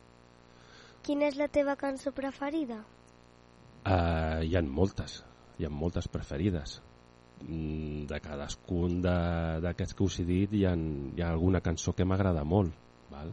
Quina 1.04 1.28
és 1.28 1.36
la 1.36 1.50
teva 1.52 1.76
cançó 1.76 2.14
preferida? 2.16 2.80
Uh, 3.80 4.40
hi 4.44 4.56
han 4.56 4.68
moltes, 4.68 5.20
hi 5.60 5.66
ha 5.68 5.72
moltes 5.72 6.08
preferides. 6.08 6.80
Mm, 7.46 8.06
De 8.10 8.20
cadascun 8.20 9.00
d'aquests 9.04 9.96
que 9.96 10.04
us 10.04 10.20
he 10.20 10.26
dit 10.28 10.54
hi 10.58 10.64
ha, 10.68 10.74
hi 10.76 11.22
ha 11.22 11.30
alguna 11.30 11.60
cançó 11.64 11.94
que 11.96 12.04
m'agrada 12.04 12.44
molt. 12.44 12.72
Val? 13.10 13.32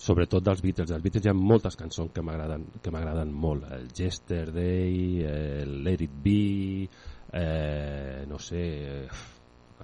Sobretot 0.00 0.44
dels 0.44 0.62
Beatles. 0.64 0.88
Dels 0.88 1.02
Beatles 1.04 1.26
hi 1.26 1.30
ha 1.30 1.36
moltes 1.36 1.76
cançons 1.76 2.12
que 2.14 2.22
m'agraden 2.24 3.32
molt. 3.32 3.66
El 3.76 3.90
Yesterday, 3.96 5.26
el 5.28 5.74
Let 5.84 6.06
It 6.06 6.14
Be, 6.24 6.88
eh, 7.36 8.24
no 8.28 8.38
sé, 8.40 8.62
eh, 8.94 9.20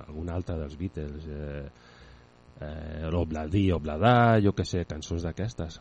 algun 0.06 0.30
altre 0.32 0.56
dels 0.62 0.76
Beatles, 0.80 1.28
eh, 1.28 1.68
eh, 2.60 3.10
l'Obladí, 3.12 3.70
Obladà, 3.76 4.40
jo 4.40 4.54
que 4.56 4.64
sé, 4.64 4.86
cançons 4.88 5.26
d'aquestes. 5.26 5.80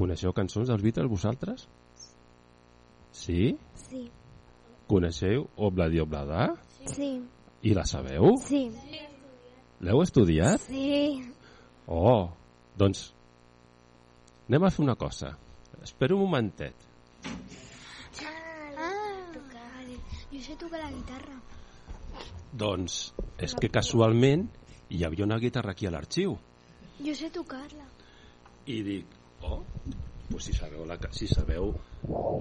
Coneixeu 0.00 0.32
cançons 0.32 0.68
dels 0.68 0.82
Beatles 0.82 1.10
vosaltres? 1.10 1.68
Sí? 3.12 3.54
Sí. 3.78 4.08
Coneixeu 4.90 5.46
Obladi 5.56 6.00
Obladà? 6.02 6.50
Sí. 6.86 7.16
I 7.64 7.72
la 7.76 7.84
sabeu? 7.88 8.34
Sí. 8.44 8.66
L'heu 9.84 10.02
estudiat? 10.04 10.60
Sí. 10.68 11.22
Oh, 11.88 12.28
doncs 12.76 13.10
anem 14.48 14.66
a 14.66 14.70
fer 14.72 14.84
una 14.84 14.96
cosa. 15.00 15.32
Espera 15.82 16.16
un 16.16 16.24
momentet. 16.26 16.74
Jo 20.34 20.40
sé 20.42 20.56
tocar 20.58 20.80
la 20.82 20.90
guitarra. 20.90 21.36
Doncs 22.58 22.96
és 23.42 23.54
que 23.54 23.70
casualment 23.70 24.48
hi 24.90 25.04
havia 25.06 25.24
una 25.26 25.38
guitarra 25.38 25.72
aquí 25.74 25.86
a 25.86 25.92
l'arxiu 25.94 26.36
Jo 26.98 27.14
sé 27.14 27.30
tocar-la. 27.30 27.86
i 28.66 28.80
dic, 28.82 29.06
oh, 29.44 29.60
pues 30.30 30.46
si 30.48 30.54
sabeu 30.56 30.86
la, 30.88 30.96
si 31.12 31.26
sabeu 31.28 31.72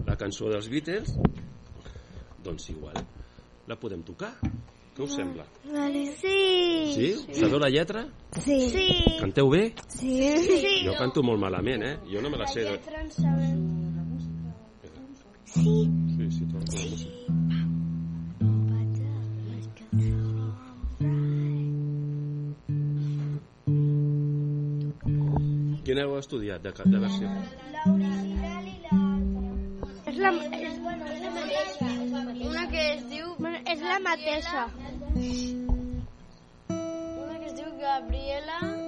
la 0.07 0.15
cançó 0.15 0.47
dels 0.49 0.69
Beatles, 0.71 1.17
doncs 2.43 2.69
igual 2.75 2.99
la 3.67 3.79
podem 3.79 4.03
tocar. 4.03 4.33
Què 4.93 5.01
us 5.01 5.15
sembla? 5.17 5.45
Vale. 5.65 6.03
Sí. 6.21 6.93
Sí? 6.93 7.07
Sabeu 7.39 7.57
la 7.57 7.69
lletra? 7.73 8.03
Sí. 8.37 8.59
Sí. 8.69 8.87
Canteu 9.19 9.49
bé? 9.49 9.63
Sí. 9.87 10.13
sí. 10.45 10.83
Jo 10.85 10.93
canto 10.99 11.23
molt 11.25 11.41
malament, 11.41 11.81
eh? 11.87 11.95
Jo 12.11 12.21
no 12.21 12.29
me 12.29 12.37
la 12.37 12.45
sé. 12.51 12.67
De... 12.67 12.77
Sí. 15.45 15.89
Sí, 16.17 16.29
sí, 16.37 16.45
tot. 16.51 16.69
Sí. 16.77 17.09
Quin 25.83 25.99
heu 25.99 26.13
estudiat 26.17 26.61
de, 26.63 26.71
de 26.71 26.99
versió? 27.01 27.27
És 30.07 30.17
la, 30.21 30.31
és, 30.31 30.77
una 30.79 30.95
que 31.03 31.09
es 31.09 31.19
diu... 31.19 31.22
Bueno, 33.93 34.09
és 34.09 34.45
la 34.47 34.65
mateixa. 34.65 34.65
Una 36.69 37.37
que 37.39 37.45
es 37.45 37.53
diu 37.59 37.69
Gabriela... 37.79 38.57
Gabriela... 38.61 38.82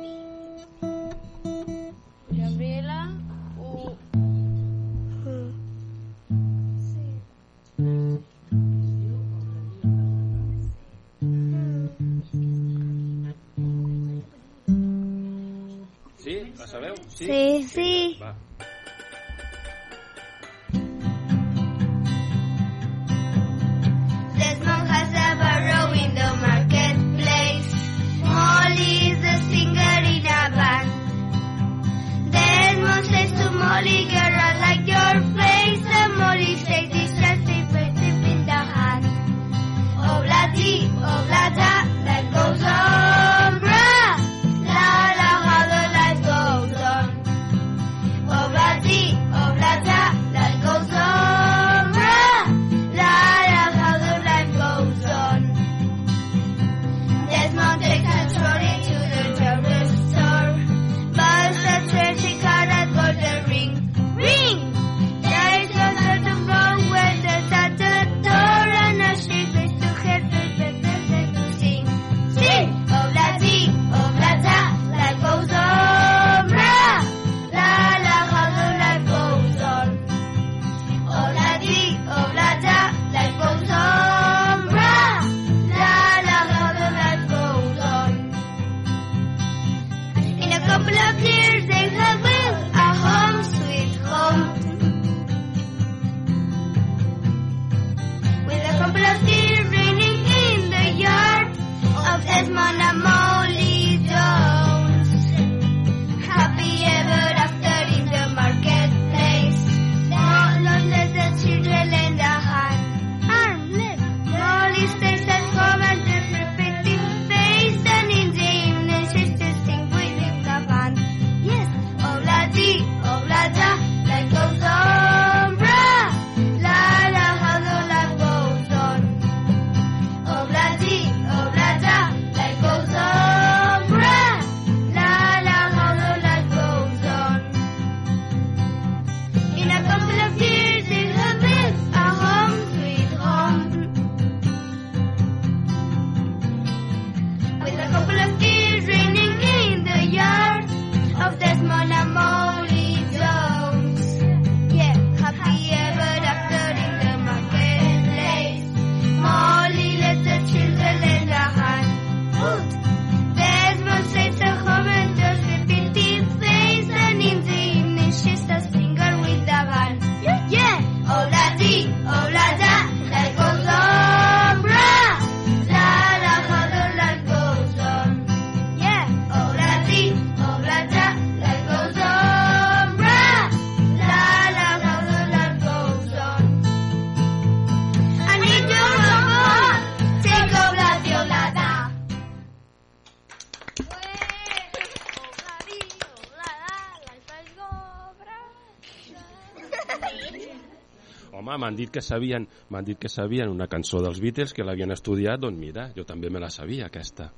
m'han 201.65 201.75
dit 201.81 201.89
que 201.91 202.01
sabien, 202.05 202.45
m'han 202.69 202.85
dit 202.87 202.99
que 203.01 203.09
sabien 203.09 203.49
una 203.51 203.67
cançó 203.71 203.99
dels 204.05 204.21
Beatles 204.23 204.53
que 204.53 204.63
l'havien 204.67 204.93
estudiat, 204.95 205.41
doncs 205.41 205.59
mira, 205.59 205.89
jo 205.97 206.05
també 206.05 206.29
me 206.29 206.39
la 206.43 206.51
sabia 206.53 206.87
aquesta. 206.91 207.31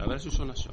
A 0.00 0.06
veure 0.06 0.18
si 0.24 0.32
us 0.32 0.40
sona 0.40 0.56
això. 0.56 0.72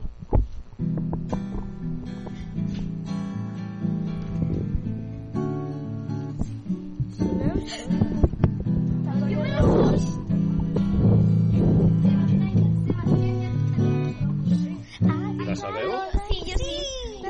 La 15.47 15.55
sabeu? 15.55 15.91
Sí, 16.29 16.41
jo 16.47 16.57
sí. 16.57 16.77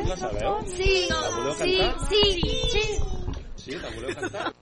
La 0.08 0.18
sabeu? 0.18 0.56
Sí. 0.76 1.08
La 1.10 1.30
voleu 1.36 1.54
Sí, 1.54 1.78
cantar? 1.78 2.08
sí, 2.10 2.42
sí. 2.72 2.84
Sí, 3.56 3.72
la 3.72 3.90
voleu 3.96 4.16
cantar? 4.16 4.54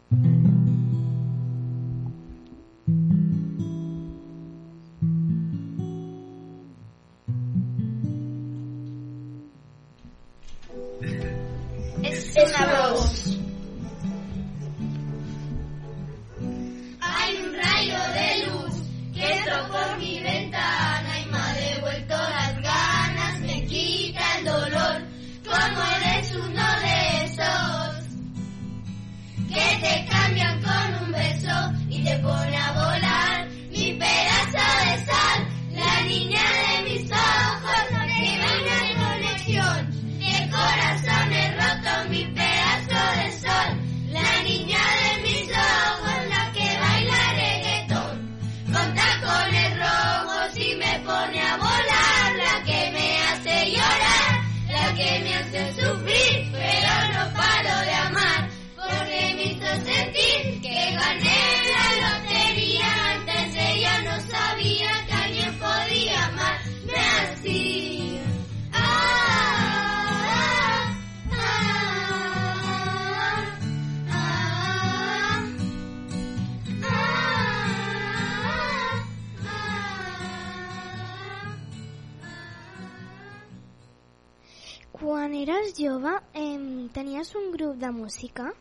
Música? 88.05 88.53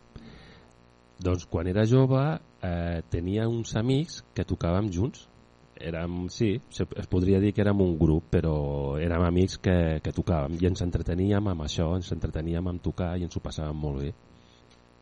Doncs 1.21 1.45
quan 1.51 1.69
era 1.69 1.85
jove 1.87 2.23
eh, 2.65 3.03
tenia 3.13 3.47
uns 3.49 3.77
amics 3.77 4.23
que 4.35 4.47
tocàvem 4.49 4.91
junts. 4.93 5.29
Érem, 5.75 6.29
sí, 6.31 6.53
es 6.71 7.09
podria 7.11 7.41
dir 7.43 7.51
que 7.53 7.61
érem 7.65 7.81
un 7.83 7.97
grup, 7.99 8.29
però 8.31 8.55
érem 9.03 9.25
amics 9.27 9.59
que, 9.61 9.77
que 10.05 10.15
tocàvem 10.15 10.55
i 10.63 10.69
ens 10.71 10.85
entreteníem 10.87 11.51
amb 11.51 11.65
això, 11.67 11.89
ens 11.99 12.13
entreteníem 12.15 12.71
amb 12.71 12.83
tocar 12.83 13.17
i 13.19 13.27
ens 13.27 13.37
ho 13.37 13.43
passàvem 13.43 13.83
molt 13.85 14.05
bé. 14.05 14.13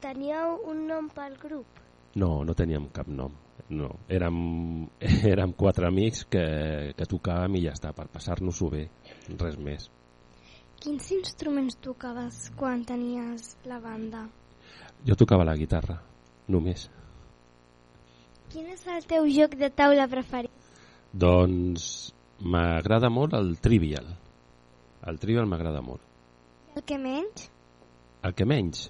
Teníeu 0.02 0.56
un 0.72 0.86
nom 0.88 1.10
pel 1.12 1.36
grup? 1.38 1.80
No, 2.18 2.32
no 2.44 2.56
teníem 2.56 2.88
cap 2.92 3.08
nom. 3.08 3.36
No, 3.72 3.92
érem, 4.08 4.38
érem 5.32 5.52
quatre 5.56 5.86
amics 5.86 6.24
que, 6.32 6.46
que 6.96 7.08
tocàvem 7.08 7.60
i 7.60 7.66
ja 7.68 7.76
està, 7.76 7.92
per 7.96 8.08
passar-nos-ho 8.12 8.72
bé, 8.72 8.86
res 9.38 9.60
més. 9.60 9.90
Quins 10.82 11.12
instruments 11.14 11.76
tocaves 11.78 12.48
quan 12.58 12.80
tenies 12.82 13.52
la 13.70 13.76
banda? 13.78 14.24
Jo 15.06 15.14
tocava 15.14 15.44
la 15.46 15.54
guitarra, 15.54 15.94
només. 16.50 16.88
Quin 18.50 18.66
és 18.72 18.82
el 18.90 19.06
teu 19.06 19.28
joc 19.30 19.54
de 19.60 19.68
taula 19.70 20.08
preferit? 20.10 20.50
Doncs 21.14 21.84
m'agrada 22.42 23.12
molt 23.14 23.38
el 23.38 23.54
Trivial. 23.62 24.10
El 25.06 25.22
Trivial 25.22 25.46
m'agrada 25.46 25.84
molt. 25.86 26.02
El 26.74 26.82
que 26.82 26.98
menys? 26.98 27.46
El 28.26 28.34
que 28.34 28.50
menys? 28.50 28.88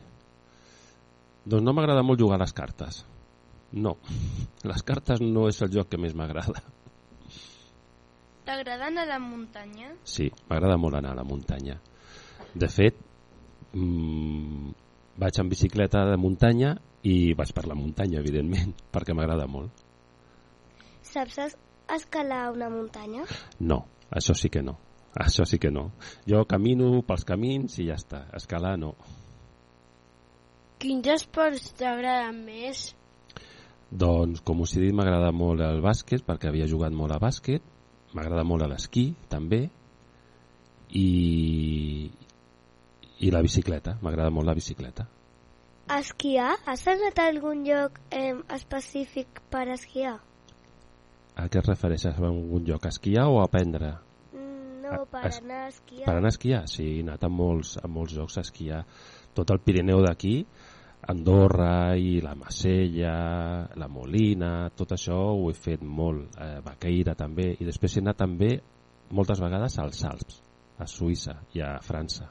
Doncs 1.44 1.66
no 1.66 1.76
m'agrada 1.76 2.06
molt 2.08 2.24
jugar 2.24 2.40
a 2.40 2.44
les 2.46 2.56
cartes. 2.56 3.02
No, 3.72 3.98
les 4.72 4.88
cartes 4.88 5.20
no 5.20 5.44
és 5.52 5.60
el 5.60 5.76
joc 5.76 5.92
que 5.92 6.00
més 6.00 6.16
m'agrada. 6.16 6.64
T'agrada 8.44 8.88
anar 8.90 9.04
a 9.06 9.10
la 9.14 9.18
muntanya? 9.22 9.92
Sí, 10.04 10.26
m'agrada 10.50 10.76
molt 10.80 10.96
anar 10.98 11.12
a 11.12 11.18
la 11.20 11.24
muntanya. 11.24 11.76
De 12.54 12.68
fet, 12.68 12.96
mmm, 13.72 14.72
vaig 15.22 15.38
en 15.40 15.48
bicicleta 15.52 16.02
de 16.10 16.16
muntanya 16.18 16.74
i 17.06 17.32
vaig 17.38 17.52
per 17.54 17.66
la 17.70 17.76
muntanya, 17.78 18.18
evidentment, 18.20 18.74
perquè 18.94 19.14
m'agrada 19.14 19.46
molt. 19.46 19.70
Saps 21.02 21.38
es- 21.46 21.58
escalar 21.94 22.50
una 22.54 22.68
muntanya? 22.70 23.24
No, 23.60 23.84
això 24.10 24.34
sí 24.34 24.50
que 24.50 24.62
no. 24.62 24.78
Això 25.12 25.44
sí 25.44 25.58
que 25.60 25.68
no. 25.70 25.90
Jo 26.24 26.46
camino 26.48 27.02
pels 27.04 27.26
camins 27.28 27.74
i 27.82 27.84
ja 27.90 27.98
està. 28.00 28.22
Escalar 28.32 28.78
no. 28.80 28.94
Quins 30.80 31.06
esports 31.12 31.74
t'agraden 31.76 32.38
més? 32.46 32.86
Doncs, 33.92 34.40
com 34.40 34.62
us 34.64 34.72
he 34.72 34.80
dit, 34.86 34.94
m'agrada 34.96 35.28
molt 35.36 35.60
el 35.60 35.82
bàsquet, 35.84 36.24
perquè 36.24 36.48
havia 36.48 36.66
jugat 36.70 36.96
molt 36.96 37.12
a 37.12 37.20
bàsquet. 37.20 37.60
M'agrada 38.14 38.44
molt 38.44 38.66
l'esquí, 38.68 39.06
també. 39.32 39.62
I, 40.92 42.10
I 43.24 43.30
la 43.32 43.40
bicicleta. 43.42 43.96
M'agrada 44.02 44.30
molt 44.30 44.46
la 44.50 44.54
bicicleta. 44.58 45.06
Esquiar? 45.92 46.54
Has 46.66 46.84
anat 46.88 47.18
a 47.18 47.26
algun 47.32 47.64
lloc 47.66 47.98
eh, 48.14 48.34
específic 48.54 49.40
per 49.50 49.66
esquiar? 49.74 50.18
A 51.40 51.46
què 51.48 51.62
es 51.62 51.66
refereixes? 51.68 52.12
A 52.18 52.28
algun 52.28 52.64
lloc? 52.68 52.84
A 52.86 52.92
esquiar 52.92 53.26
o 53.32 53.40
a 53.40 53.46
aprendre? 53.48 53.94
Mm, 54.32 54.82
No, 54.84 54.92
A- 55.02 55.06
per 55.06 55.26
es- 55.30 55.40
anar 55.40 55.64
a 55.64 55.68
esquiar. 55.72 56.04
Per 56.04 56.14
anar 56.16 56.28
a 56.28 56.34
esquiar? 56.36 56.62
Sí, 56.68 56.84
he 56.98 57.00
anat 57.06 57.24
a 57.24 57.28
molts, 57.32 57.76
a 57.82 57.88
molts 57.88 58.12
llocs 58.18 58.36
a 58.38 58.44
esquiar. 58.44 58.84
Tot 59.34 59.50
el 59.50 59.60
Pirineu 59.64 60.02
d'aquí, 60.04 60.42
Andorra 61.08 61.96
i 61.98 62.20
la 62.22 62.36
Macella, 62.38 63.66
la 63.74 63.88
Molina, 63.90 64.70
tot 64.78 64.94
això 64.94 65.16
ho 65.34 65.48
he 65.50 65.56
fet 65.58 65.82
molt. 65.82 66.36
Eh, 66.38 66.60
Baqueira 66.62 67.16
també. 67.18 67.48
I 67.58 67.66
després 67.66 67.96
he 67.96 68.02
anat 68.04 68.20
també 68.22 68.52
moltes 69.10 69.42
vegades 69.42 69.78
als 69.82 70.04
Alps, 70.06 70.38
a 70.78 70.86
Suïssa 70.86 71.34
i 71.58 71.64
a 71.64 71.74
França, 71.82 72.28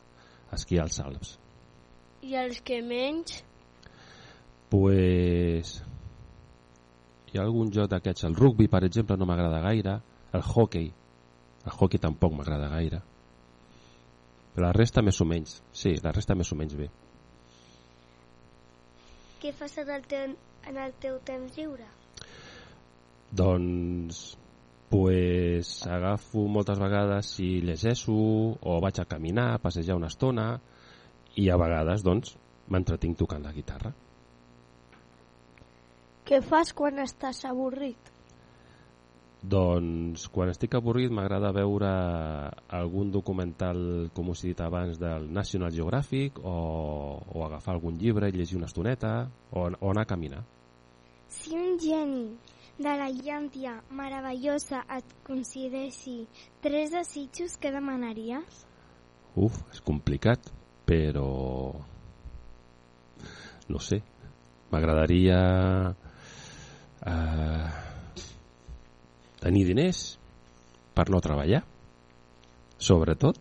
a 0.47 0.55
esquiar 0.55 0.88
als 0.88 1.01
Alps. 1.03 1.36
I 2.23 2.38
els 2.39 2.62
que 2.63 2.79
menys? 2.86 3.41
Pues... 4.71 5.81
Hi 7.31 7.39
ha 7.39 7.43
algun 7.43 7.71
joc 7.71 7.91
d'aquests. 7.91 8.25
El 8.27 8.36
rugby, 8.36 8.67
per 8.71 8.86
exemple, 8.88 9.15
no 9.19 9.27
m'agrada 9.27 9.62
gaire. 9.63 9.99
El 10.36 10.43
hockey. 10.43 10.89
El 11.65 11.75
hockey 11.75 11.99
tampoc 11.99 12.36
m'agrada 12.36 12.71
gaire. 12.71 13.03
Però 14.55 14.67
la 14.67 14.75
resta 14.75 15.03
més 15.03 15.19
o 15.23 15.27
menys. 15.27 15.62
Sí, 15.71 15.95
la 16.03 16.12
resta 16.15 16.36
més 16.36 16.51
o 16.51 16.60
menys 16.60 16.75
bé. 16.79 16.89
Què 19.41 19.51
fas 19.58 19.73
en 19.82 19.89
el, 19.89 20.04
teu, 20.06 20.36
en 20.69 20.77
el 20.77 20.93
teu 21.01 21.17
temps 21.25 21.56
lliure? 21.58 21.88
Doncs 23.34 24.19
pues, 24.91 25.71
agafo 25.88 26.43
moltes 26.51 26.77
vegades 26.77 27.32
i 27.41 27.49
llegeixo 27.65 28.13
o 28.13 28.77
vaig 28.84 28.99
a 29.01 29.08
caminar, 29.10 29.47
a 29.54 29.62
passejar 29.63 29.97
una 29.97 30.12
estona 30.12 30.47
i 31.41 31.47
a 31.49 31.58
vegades 31.58 32.04
doncs 32.06 32.36
m'entretinc 32.69 33.17
tocant 33.23 33.47
la 33.47 33.56
guitarra. 33.56 33.93
Què 36.27 36.41
fas 36.45 36.75
quan 36.77 37.01
estàs 37.01 37.41
avorrit? 37.49 38.12
Doncs 39.41 40.27
quan 40.30 40.51
estic 40.51 40.75
avorrit 40.77 41.10
m'agrada 41.10 41.49
veure 41.56 41.89
algun 42.77 43.10
documental, 43.10 44.12
com 44.13 44.30
us 44.30 44.43
he 44.43 44.51
dit 44.51 44.62
abans, 44.62 44.99
del 45.01 45.25
National 45.34 45.73
Geographic 45.73 46.38
o, 46.45 46.54
o 47.25 47.45
agafar 47.47 47.73
algun 47.73 47.97
llibre 47.97 48.30
i 48.30 48.36
llegir 48.38 48.60
una 48.60 48.69
estoneta 48.69 49.32
o, 49.49 49.65
o 49.65 49.89
anar 49.89 50.06
a 50.06 50.12
caminar. 50.13 50.43
Si 51.32 51.58
un 51.58 51.80
geni 51.82 52.27
de 52.77 52.93
la 53.01 53.10
llàntia 53.10 53.80
meravellosa 53.89 54.84
et 54.93 55.17
concedeixi 55.25 56.19
tres 56.62 56.93
desitjos, 56.93 57.58
què 57.58 57.73
demanaries? 57.73 58.65
Uf, 59.36 59.58
és 59.73 59.82
complicat, 59.82 60.51
però... 60.86 61.73
No 63.71 63.80
sé. 63.80 64.01
m'agradaria 64.71 65.38
eh, 67.08 67.90
tenir 69.41 69.65
diners 69.65 70.01
per 70.95 71.08
no 71.10 71.21
treballar, 71.23 71.63
sobretot, 72.82 73.39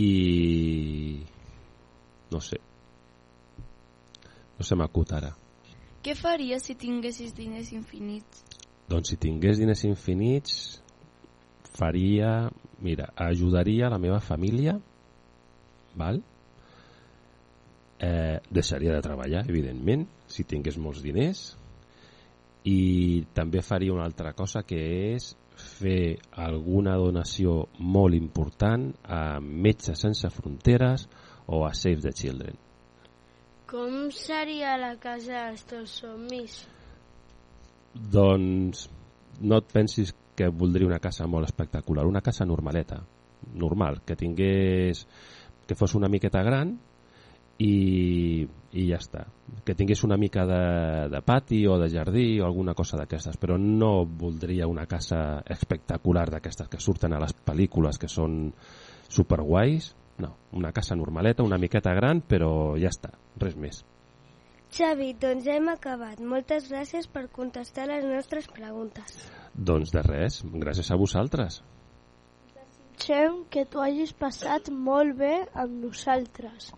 i 0.00 1.20
no 2.30 2.40
sé, 2.40 2.58
no 4.58 4.66
se 4.66 4.78
m'acut 4.78 5.12
ara. 5.18 5.32
Què 6.00 6.14
faries 6.16 6.64
si 6.64 6.76
tinguessis 6.80 7.34
diners 7.36 7.74
infinits? 7.76 8.44
Doncs 8.90 9.12
si 9.12 9.18
tingués 9.20 9.60
diners 9.60 9.84
infinits 9.86 10.80
faria, 11.76 12.48
mira, 12.82 13.10
ajudaria 13.16 13.90
la 13.92 14.00
meva 14.02 14.18
família, 14.24 14.78
val? 15.94 16.22
Eh, 18.00 18.38
deixaria 18.50 18.96
de 18.96 19.04
treballar, 19.04 19.44
evidentment, 19.52 20.06
si 20.26 20.46
tingués 20.48 20.78
molts 20.80 21.04
diners, 21.04 21.50
i 22.68 23.24
també 23.34 23.62
faria 23.64 23.94
una 23.94 24.04
altra 24.04 24.32
cosa 24.36 24.62
que 24.66 24.80
és 25.14 25.30
fer 25.60 26.18
alguna 26.32 26.96
donació 27.00 27.68
molt 27.78 28.16
important 28.16 28.90
a 29.04 29.40
Metges 29.40 30.00
Sense 30.04 30.30
Fronteres 30.32 31.06
o 31.46 31.64
a 31.66 31.72
Save 31.74 32.00
the 32.04 32.12
Children. 32.12 32.56
Com 33.70 34.10
seria 34.10 34.76
la 34.80 34.96
casa 34.98 35.46
dels 35.46 35.66
teus 35.68 35.98
somnis? 36.02 36.56
Doncs 37.94 38.88
no 39.40 39.60
et 39.60 39.72
pensis 39.72 40.12
que 40.36 40.48
voldria 40.48 40.88
una 40.88 41.00
casa 41.02 41.26
molt 41.26 41.48
espectacular, 41.48 42.06
una 42.06 42.22
casa 42.22 42.46
normaleta, 42.46 43.00
normal, 43.54 44.00
que 44.06 44.16
tingués 44.16 45.06
que 45.66 45.76
fos 45.78 45.94
una 45.94 46.08
miqueta 46.08 46.42
gran 46.42 46.74
i, 47.60 48.46
i 48.72 48.86
ja 48.88 48.98
està. 49.00 49.26
Que 49.66 49.74
tingués 49.76 50.02
una 50.06 50.16
mica 50.20 50.46
de, 50.48 50.62
de 51.12 51.20
pati 51.26 51.62
o 51.68 51.76
de 51.80 51.90
jardí 51.92 52.40
o 52.40 52.46
alguna 52.46 52.74
cosa 52.74 52.98
d'aquestes, 53.00 53.36
però 53.40 53.58
no 53.60 54.06
voldria 54.06 54.68
una 54.70 54.86
casa 54.88 55.42
espectacular 55.44 56.28
d'aquestes 56.32 56.70
que 56.72 56.80
surten 56.80 57.14
a 57.14 57.20
les 57.22 57.34
pel·lícules 57.46 58.00
que 58.00 58.08
són 58.08 58.46
superguais, 59.10 59.92
no, 60.20 60.34
una 60.56 60.72
casa 60.72 60.96
normaleta, 60.96 61.44
una 61.44 61.58
miqueta 61.58 61.92
gran, 61.96 62.22
però 62.22 62.76
ja 62.80 62.92
està, 62.92 63.12
res 63.40 63.56
més. 63.56 63.82
Xavi, 64.70 65.10
doncs 65.18 65.48
hem 65.50 65.66
acabat. 65.72 66.20
Moltes 66.22 66.68
gràcies 66.70 67.08
per 67.10 67.24
contestar 67.34 67.88
les 67.90 68.04
nostres 68.06 68.46
preguntes. 68.54 69.16
Doncs 69.52 69.90
de 69.90 70.04
res, 70.06 70.38
gràcies 70.62 70.92
a 70.94 70.98
vosaltres. 71.00 71.58
Desitgem 72.54 73.42
que 73.50 73.66
t'ho 73.66 73.82
hagis 73.82 74.14
passat 74.14 74.70
molt 74.70 75.18
bé 75.18 75.34
amb 75.58 75.88
nosaltres. 75.88 76.70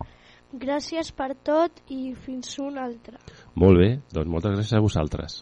Gràcies 0.53 1.09
per 1.17 1.31
tot 1.41 1.79
i 1.89 2.13
fins 2.25 2.59
un 2.61 2.77
altre. 2.77 3.17
Molt 3.57 3.81
bé, 3.81 3.89
doncs 4.13 4.29
moltes 4.29 4.53
gràcies 4.59 4.77
a 4.77 4.83
vosaltres. 4.85 5.41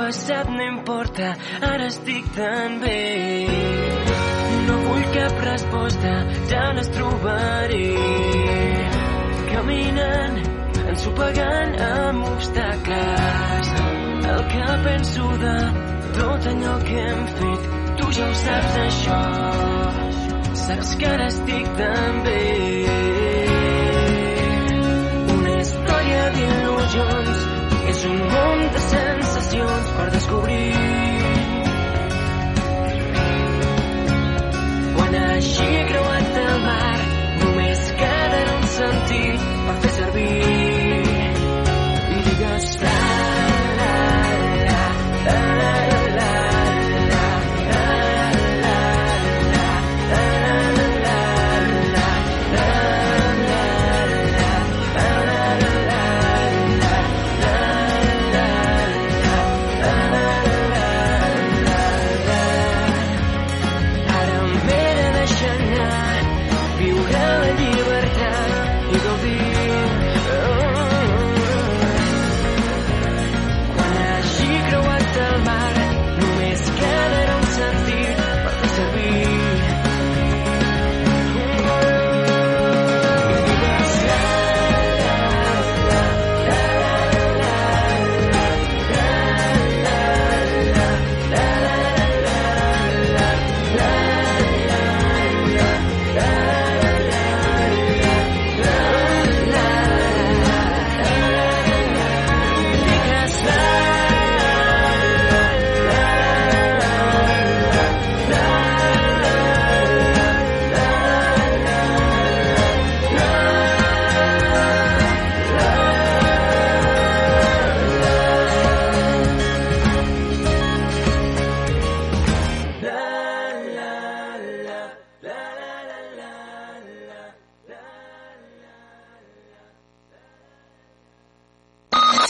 Passat 0.00 0.48
no 0.48 0.62
importa, 0.64 1.26
ara 1.60 1.86
estic 1.92 2.24
tan 2.36 2.78
bé. 2.80 3.00
No 4.66 4.76
vull 4.86 5.04
cap 5.16 5.42
resposta, 5.44 6.12
ja 6.52 6.62
les 6.78 6.88
trobaré. 6.94 7.90
Caminant, 9.50 10.38
ensopegant 10.92 11.76
amb 11.88 12.28
obstacles. 12.30 13.74
El 14.32 14.42
que 14.54 14.72
penso 14.88 15.28
de 15.44 15.54
tot 16.16 16.50
allò 16.54 16.74
que 16.88 16.98
hem 17.04 17.22
fet, 17.36 17.70
tu 18.00 18.10
ja 18.18 18.28
ho 18.30 18.34
saps 18.46 18.82
això. 18.86 19.20
Saps 20.64 20.96
que 21.02 21.12
ara 21.12 21.28
estic 21.34 21.72
tan 21.82 22.22
bé. 22.28 22.42
Una 25.36 25.56
història 25.60 26.26
d'il·lusions 26.38 27.48
és 27.94 28.06
un 28.12 28.22
món 28.36 28.68
de 28.70 28.86
sensacions 28.90 29.19
para 39.78 39.88
servir. 39.90 40.59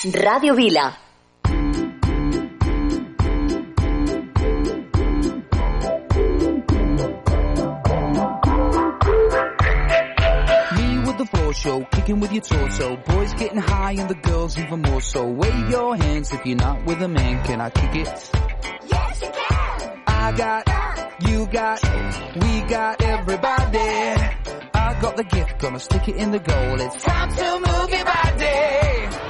Ràdio 0.04 0.54
Vila. 0.54 0.96
Me 10.72 10.98
with 11.04 11.18
the 11.18 11.28
floor 11.30 11.52
show, 11.52 11.84
kicking 11.90 12.20
with 12.20 12.32
your 12.32 12.40
torso. 12.40 12.96
Boys 12.96 13.34
getting 13.34 13.58
high 13.58 13.92
and 13.98 14.08
the 14.08 14.14
girls 14.14 14.58
even 14.58 14.80
more 14.80 15.02
so. 15.02 15.26
Wave 15.26 15.68
your 15.68 15.94
hands 15.96 16.32
if 16.32 16.46
you're 16.46 16.56
not 16.56 16.86
with 16.86 17.02
a 17.02 17.08
man. 17.08 17.44
Can 17.44 17.60
I 17.60 17.68
kick 17.68 17.94
it? 17.96 18.30
Yes, 18.86 19.20
you 19.20 19.28
can. 19.28 20.02
I 20.06 20.32
got, 20.32 21.28
you 21.28 21.46
got, 21.46 21.82
we 22.42 22.60
got 22.62 23.02
everybody. 23.02 23.78
I 24.72 24.98
got 25.02 25.16
the 25.18 25.24
gift, 25.24 25.58
gonna 25.58 25.78
stick 25.78 26.08
it 26.08 26.16
in 26.16 26.30
the 26.30 26.38
goal. 26.38 26.80
It's 26.80 27.04
time 27.04 27.28
to 27.36 27.60
move 27.66 27.90
your 27.90 28.04
body. 28.06 29.29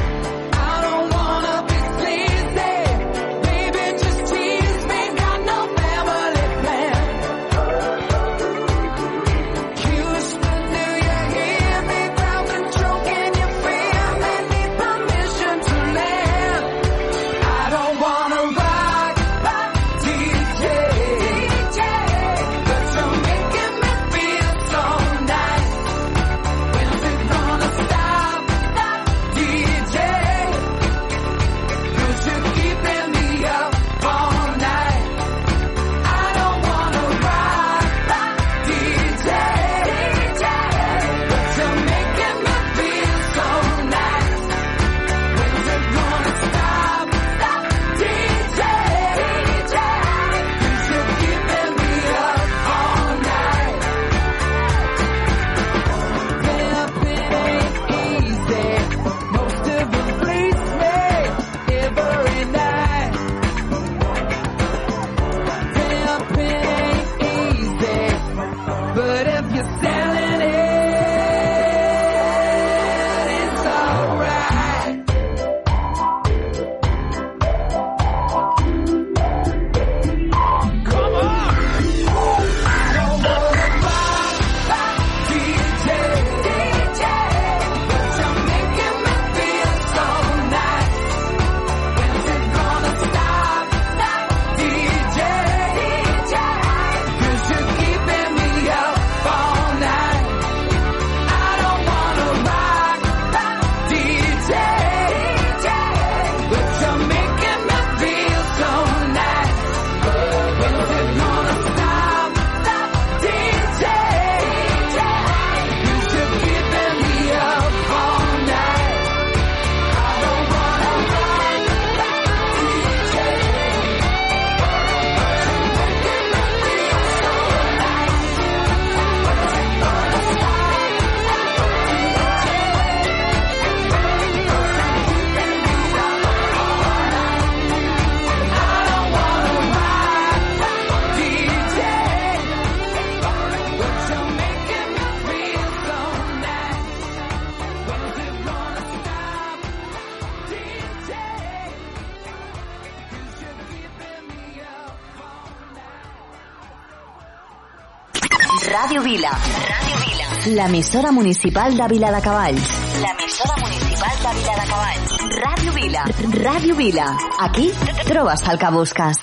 L'emissora 160.47 161.11
municipal 161.11 161.75
de 161.77 161.87
Vila 161.87 162.09
de 162.11 162.19
Cavalls. 162.19 162.69
L'emissora 163.01 163.55
municipal 163.61 164.15
de 164.23 164.31
Vila 164.39 164.55
de 164.57 164.65
Cavalls. 164.71 165.11
Ràdio 165.43 165.73
Vila. 165.75 166.05
Ràdio 166.45 166.75
Vila. 166.75 167.05
Aquí 167.45 167.67
trobes 168.07 168.41
el 168.49 168.57
que 168.57 168.71
busques. 168.73 169.17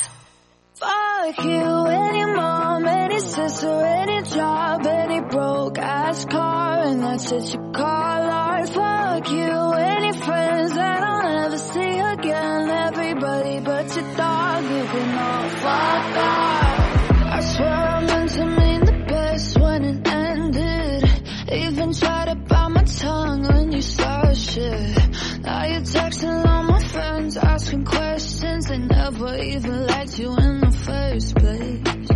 Fuck 0.78 1.44
you, 1.44 1.86
any 1.90 2.24
mom, 2.36 2.86
any 2.86 3.18
sister, 3.18 3.74
any 3.84 4.22
job, 4.30 4.86
any 4.86 5.20
broke 5.22 5.78
ass 5.80 6.24
car, 6.24 6.86
and 6.86 7.02
that's 7.02 7.32
what 7.32 7.57
they 28.68 28.78
never 28.78 29.34
even 29.36 29.86
liked 29.86 30.18
you 30.18 30.36
in 30.36 30.60
the 30.60 30.70
first 30.70 31.34
place. 31.36 32.08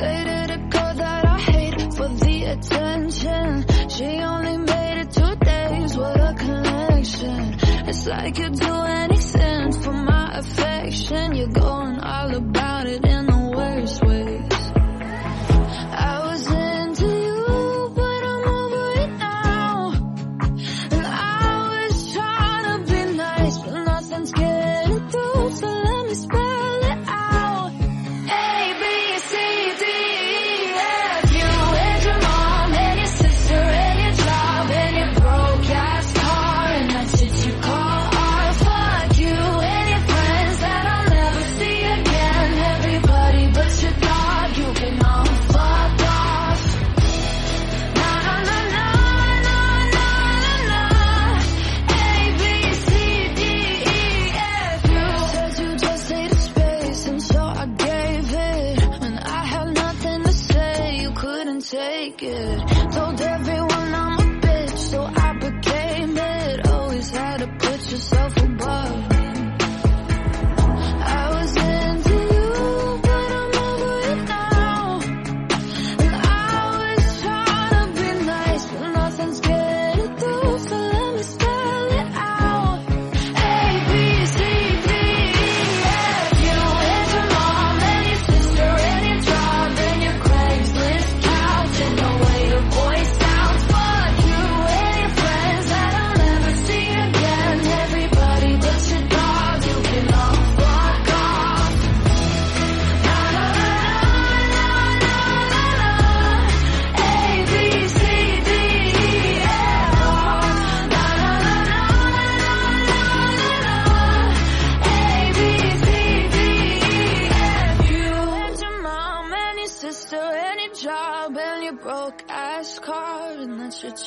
They 0.00 0.24
did 0.24 0.50
a 0.50 0.58
girl 0.72 0.94
that 0.94 1.24
I 1.26 1.38
hate 1.38 1.80
for 1.96 2.08
the 2.08 2.44
attention. 2.54 3.66
She 3.90 4.08
only 4.22 4.56
made 4.56 5.00
it 5.02 5.10
two 5.12 5.34
days. 5.36 5.96
What 5.98 6.18
a 6.18 6.34
connection. 6.34 7.58
It's 7.88 8.06
like 8.06 8.38
you'd 8.38 8.54
do 8.54 8.74
anything 8.74 9.72
for 9.82 9.92
my 9.92 10.38
affection. 10.38 11.34
You're 11.34 11.48
going 11.48 12.00
all 12.00 12.34
about 12.34 12.86
it 12.86 13.04
in 13.04 13.26
the 13.26 13.39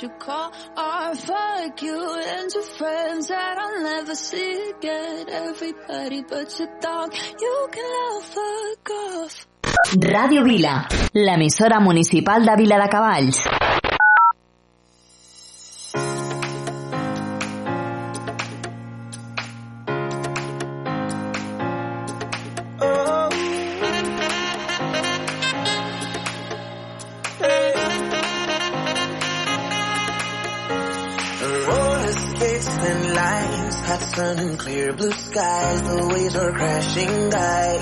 you 0.04 0.10
call 0.20 0.52
or 0.78 1.16
fuck 1.16 1.82
you 1.82 1.96
and 1.96 2.52
your 2.54 2.64
friends 2.64 3.30
that 3.30 3.58
I'll 3.58 3.82
never 3.82 4.16
see 4.16 4.72
again. 4.72 5.30
Everybody 5.30 6.24
but 6.24 6.60
your 6.60 6.70
dog, 6.82 7.14
you 7.40 7.68
can 7.72 7.92
all 8.04 8.22
fuck 8.22 8.90
off. 8.92 9.48
Radio 9.96 10.44
Vila, 10.44 10.86
l'emissora 11.14 11.80
municipal 11.80 12.44
de 12.46 12.56
Vila 12.58 12.80
de 12.80 12.90
Cavalls. 12.90 13.44
sun 34.16 34.38
and 34.40 34.60
clear 34.60 34.94
blue 34.94 35.12
skies, 35.12 35.82
the 35.82 36.08
waves 36.08 36.36
are 36.36 36.52
crashing 36.52 37.30
by. 37.32 37.74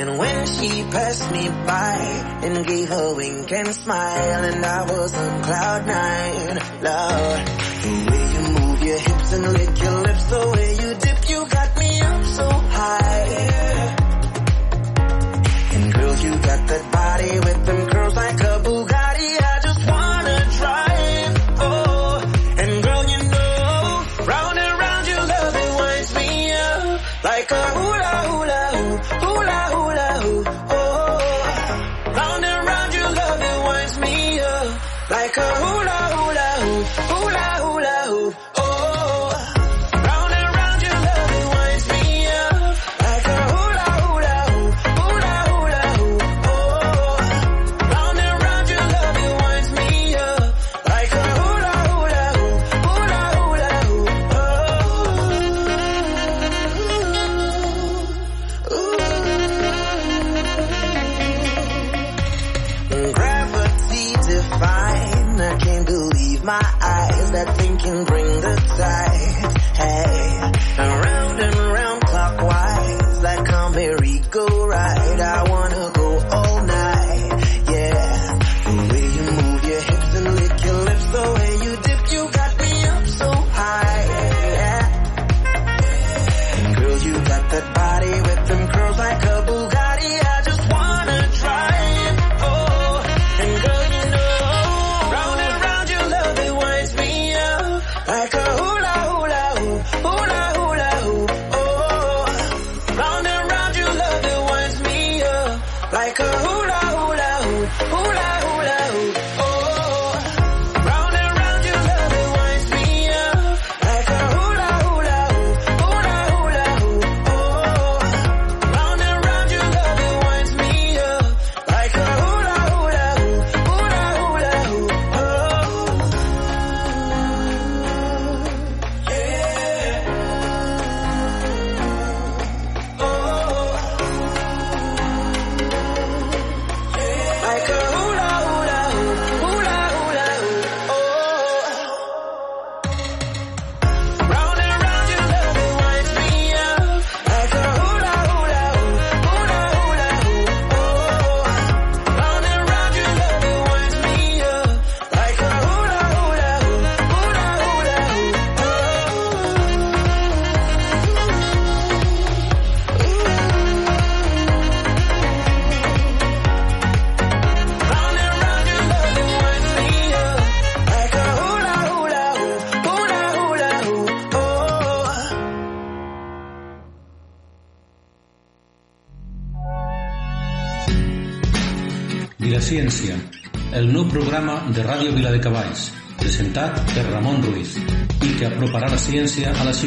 And 0.00 0.18
when 0.18 0.46
she 0.46 0.68
passed 0.84 1.30
me 1.30 1.48
by 1.48 1.98
and 2.44 2.66
gave 2.66 2.90
a 2.90 3.14
wink 3.14 3.52
and 3.52 3.74
smile, 3.74 4.44
and 4.44 4.64
I 4.64 4.82
was 4.82 5.14
on 5.14 5.42
cloud 5.42 5.86
nine, 5.86 6.56
Love 6.82 7.44
The 7.82 7.92
way 8.10 8.24
you 8.34 8.42
move 8.60 8.82
your 8.82 8.98
hips 8.98 9.32
and 9.34 9.52
lick 9.52 9.82
your 9.82 10.00
lips 10.00 10.32
away. 10.32 10.69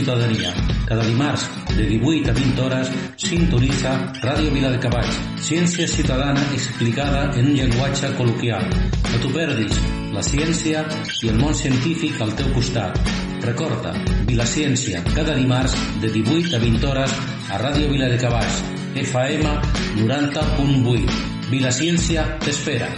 ciutadania. 0.04 0.54
Cada 0.86 1.04
dimarts, 1.06 1.50
de 1.78 1.86
18 1.86 2.30
a 2.30 2.34
20 2.34 2.62
hores, 2.62 2.90
sintonitza 3.16 4.12
Ràdio 4.22 4.52
Vila 4.52 4.70
de 4.70 4.80
Cavalls, 4.84 5.16
ciència 5.40 5.88
ciutadana 5.88 6.44
explicada 6.52 7.32
en 7.40 7.48
un 7.48 7.56
llenguatge 7.56 8.12
col·loquial. 8.20 8.68
No 9.14 9.22
t'ho 9.24 9.32
perdis, 9.32 9.80
la 10.12 10.24
ciència 10.28 10.84
i 11.24 11.32
el 11.32 11.40
món 11.40 11.56
científic 11.56 12.20
al 12.20 12.36
teu 12.36 12.52
costat. 12.52 13.00
Recorda, 13.48 13.96
Vila 14.28 14.46
Ciència, 14.48 15.00
cada 15.16 15.36
dimarts, 15.40 15.76
de 16.04 16.12
18 16.12 16.58
a 16.58 16.64
20 16.64 16.90
hores, 16.92 17.20
a 17.50 17.64
Ràdio 17.64 17.92
Vila 17.92 18.12
de 18.12 18.20
Cavalls, 18.20 18.64
FM 19.08 19.60
90.8. 20.04 21.22
Vilaciencia 21.54 22.28
t'espera. 22.44 22.92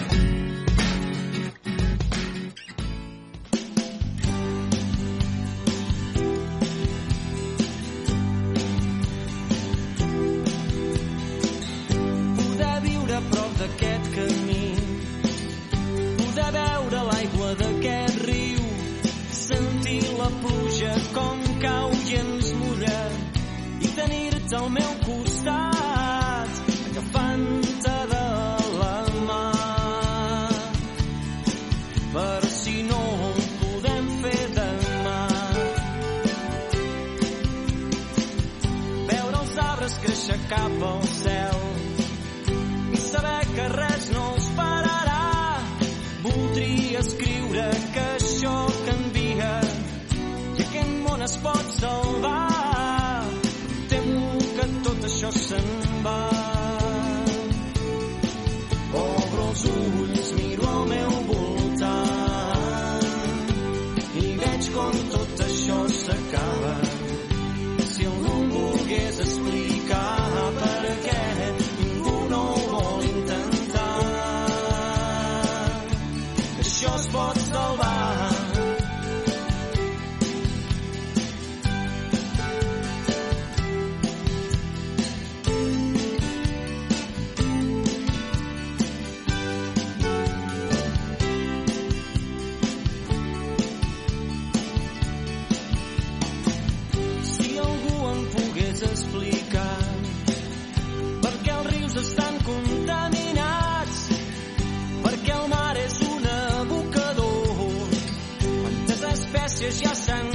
This 109.58 109.82
your 109.82 109.96
son. 109.96 110.35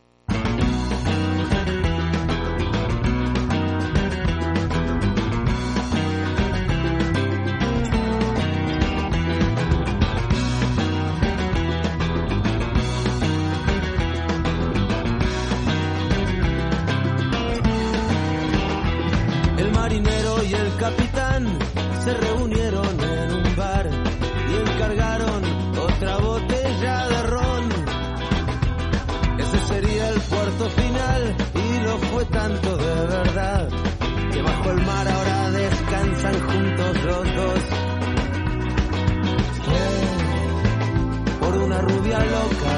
rubia 42.01 42.19
loca 42.19 42.77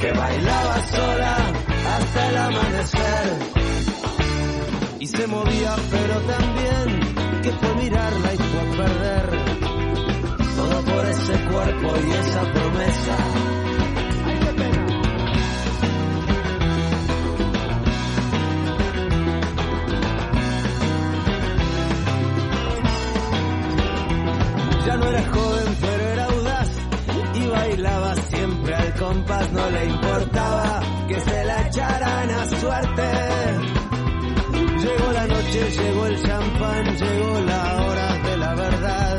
que 0.00 0.12
bailaba 0.12 0.86
sola 0.86 1.36
hasta 1.94 2.28
el 2.28 2.36
amanecer 2.36 3.38
y 4.98 5.06
se 5.06 5.26
movía 5.26 5.76
pero 5.90 6.20
también 6.20 7.00
que 7.42 7.50
fue 7.52 7.74
mirarla 7.76 8.34
y 8.34 8.36
fue 8.36 8.76
perder 8.76 9.30
todo 10.56 10.94
por 10.94 11.06
ese 11.06 11.32
cuerpo 11.50 11.88
y 12.06 12.10
esa 12.10 12.42
promesa 12.52 13.16
ya 24.86 24.96
no 24.96 25.06
eres 25.06 25.28
joven. 25.28 25.39
no 29.28 29.70
le 29.70 29.84
importaba 29.86 30.80
que 31.08 31.20
se 31.20 31.44
la 31.44 31.66
echaran 31.66 32.30
a 32.30 32.46
suerte. 32.46 33.02
Llegó 34.78 35.12
la 35.12 35.26
noche, 35.26 35.70
llegó 35.70 36.06
el 36.06 36.22
champán, 36.22 36.96
llegó 36.96 37.40
la 37.40 37.82
hora 37.82 38.18
de 38.18 38.36
la 38.36 38.54
verdad. 38.54 39.18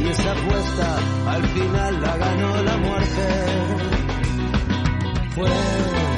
Y 0.00 0.08
esa 0.08 0.32
apuesta 0.32 0.98
al 1.28 1.44
final 1.48 2.02
la 2.02 2.16
ganó 2.16 2.62
la 2.62 2.76
muerte. 2.78 3.26
Fue 5.34 6.13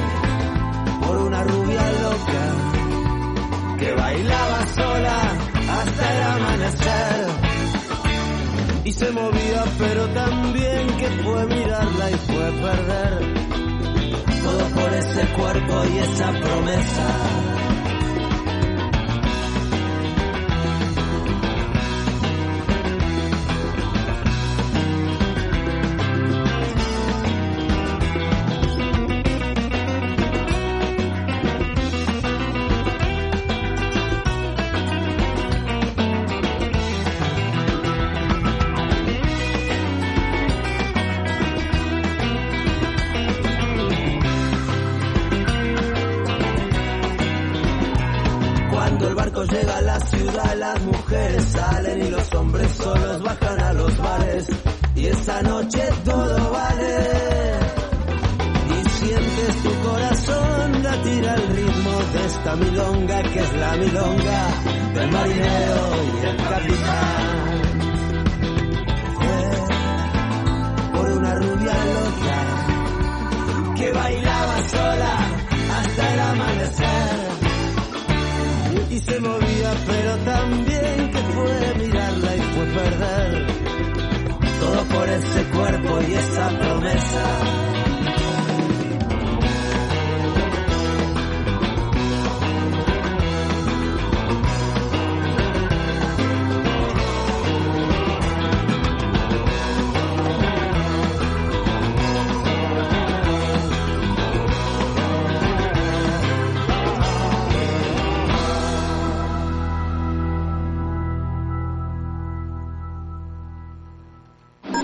y 8.87 8.93
se 8.93 9.11
movía, 9.11 9.65
pero 9.77 10.07
también 10.13 10.87
que 10.97 11.09
fue 11.21 11.45
mirarla 11.47 12.09
y 12.09 12.13
fue 12.13 12.51
perder 12.51 13.33
todo 14.43 14.81
por 14.81 14.93
ese 14.93 15.27
cuerpo 15.33 15.83
y 15.93 15.97
esa 15.97 16.31
promesa. 16.31 17.46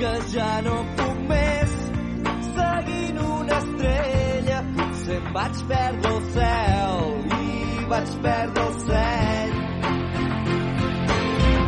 Que 0.00 0.12
ja 0.32 0.52
no 0.64 0.76
puc 0.96 1.18
més. 1.28 1.72
Seguint 2.56 3.18
una 3.20 3.56
estrella, 3.62 4.60
potser 4.76 5.16
em 5.18 5.26
vaig 5.34 5.60
perdre 5.72 6.12
el 6.14 6.22
cel 6.36 7.02
i 7.38 7.84
vaig 7.90 8.14
perdre 8.24 8.64
el 8.68 8.78
seny. 8.86 9.52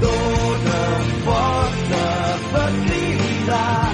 Dóna'm 0.04 1.10
força 1.26 2.06
per 2.54 2.70
cridar 2.86 3.92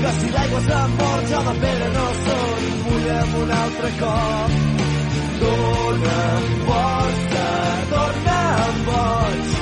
que 0.00 0.10
si 0.18 0.32
l'aigua 0.36 0.60
se'n 0.68 0.96
vol 1.02 1.20
jo 1.30 1.40
de 1.48 1.54
pedra 1.64 1.88
no 1.98 2.06
soc 2.24 2.64
mulla'm 2.86 3.36
un 3.42 3.50
altre 3.60 3.90
cop 4.00 4.50
Dóna'm 5.42 6.48
força, 6.70 7.46
torna'm 7.92 8.82
boig 8.88 9.54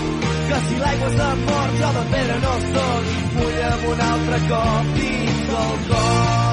que 0.49 0.59
si 0.68 0.80
l'aigua 0.84 1.11
se'n 1.18 1.46
vol 1.51 1.78
jo 1.82 1.92
de 1.99 2.05
pedra 2.14 2.38
no 2.46 2.55
soc 2.72 3.14
mulla'm 3.36 3.47
un 3.86 4.00
altre 4.10 4.42
cop 4.48 4.92
dins 4.98 5.56
el 5.62 5.80
cor 5.88 6.47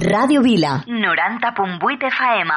Ràdio 0.00 0.40
Vila. 0.42 0.82
90.8 0.86 2.08
FM. 2.10 2.50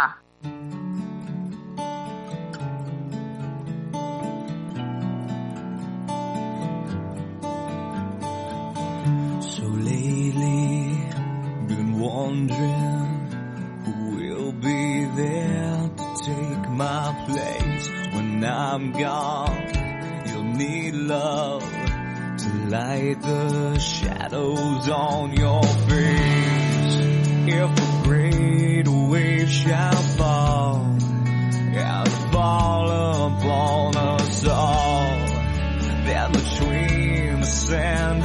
So 9.42 9.64
lately, 9.66 10.98
been 11.68 12.00
wondering 12.00 13.12
who 13.86 14.16
will 14.16 14.52
be 14.54 15.06
there 15.16 15.90
to 15.98 16.08
take 16.24 16.70
my 16.70 17.14
place 17.28 17.90
when 18.14 18.44
I'm 18.44 18.92
gone. 18.94 19.68
You'll 20.28 20.54
need 20.56 20.94
love 20.96 21.64
to 22.44 22.50
light 22.70 23.22
the 23.22 23.78
shadows 23.80 24.90
on 24.90 25.34
your 25.34 25.62
face. 25.64 25.73
If 27.56 27.72
a 27.78 28.04
great 28.04 28.88
wave 28.88 29.50
shall 29.50 29.94
fall. 29.94 30.98
Fall 32.32 32.90
upon 32.90 33.96
us 33.96 34.48
all, 34.48 35.20
then 36.04 36.32
between 36.32 37.40
the 37.42 37.46
sand 37.46 38.23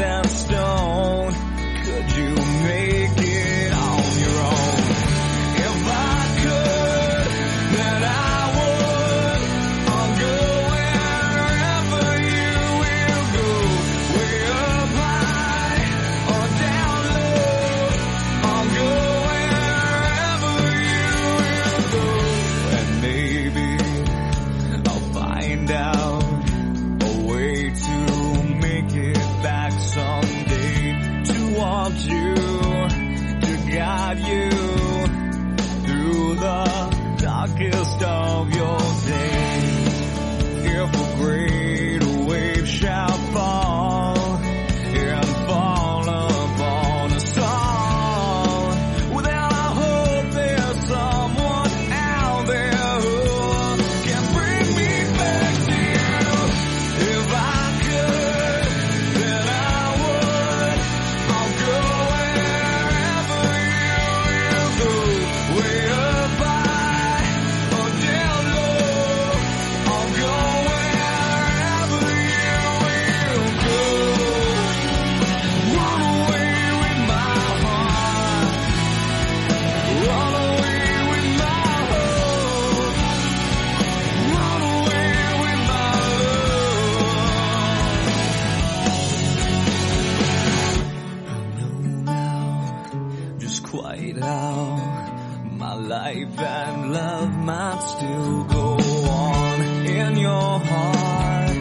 your 100.28 100.60
heart, 100.60 101.56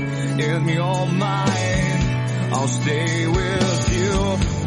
in 0.49 0.67
your 0.67 1.05
mind. 1.07 2.53
I'll 2.53 2.67
stay 2.67 3.27
with 3.27 3.97
you. 3.97 4.66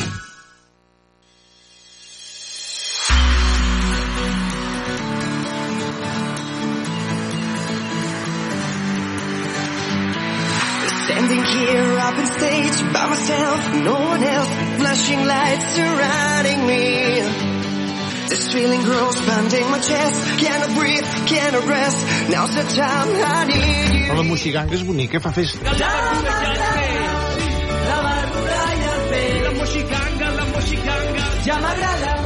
breast. 21.65 22.29
Now's 22.29 22.53
the 22.55 22.63
time 22.75 23.09
I 23.23 23.45
need 23.45 24.07
you. 24.07 24.15
La 24.15 24.23
Moxiganga 24.23 24.73
és 24.73 24.83
bonic, 24.83 25.13
eh? 25.15 25.21
fa 25.23 25.31
festa. 25.31 25.65
Ja, 25.65 25.73
ja, 25.77 26.21
ja. 26.25 26.40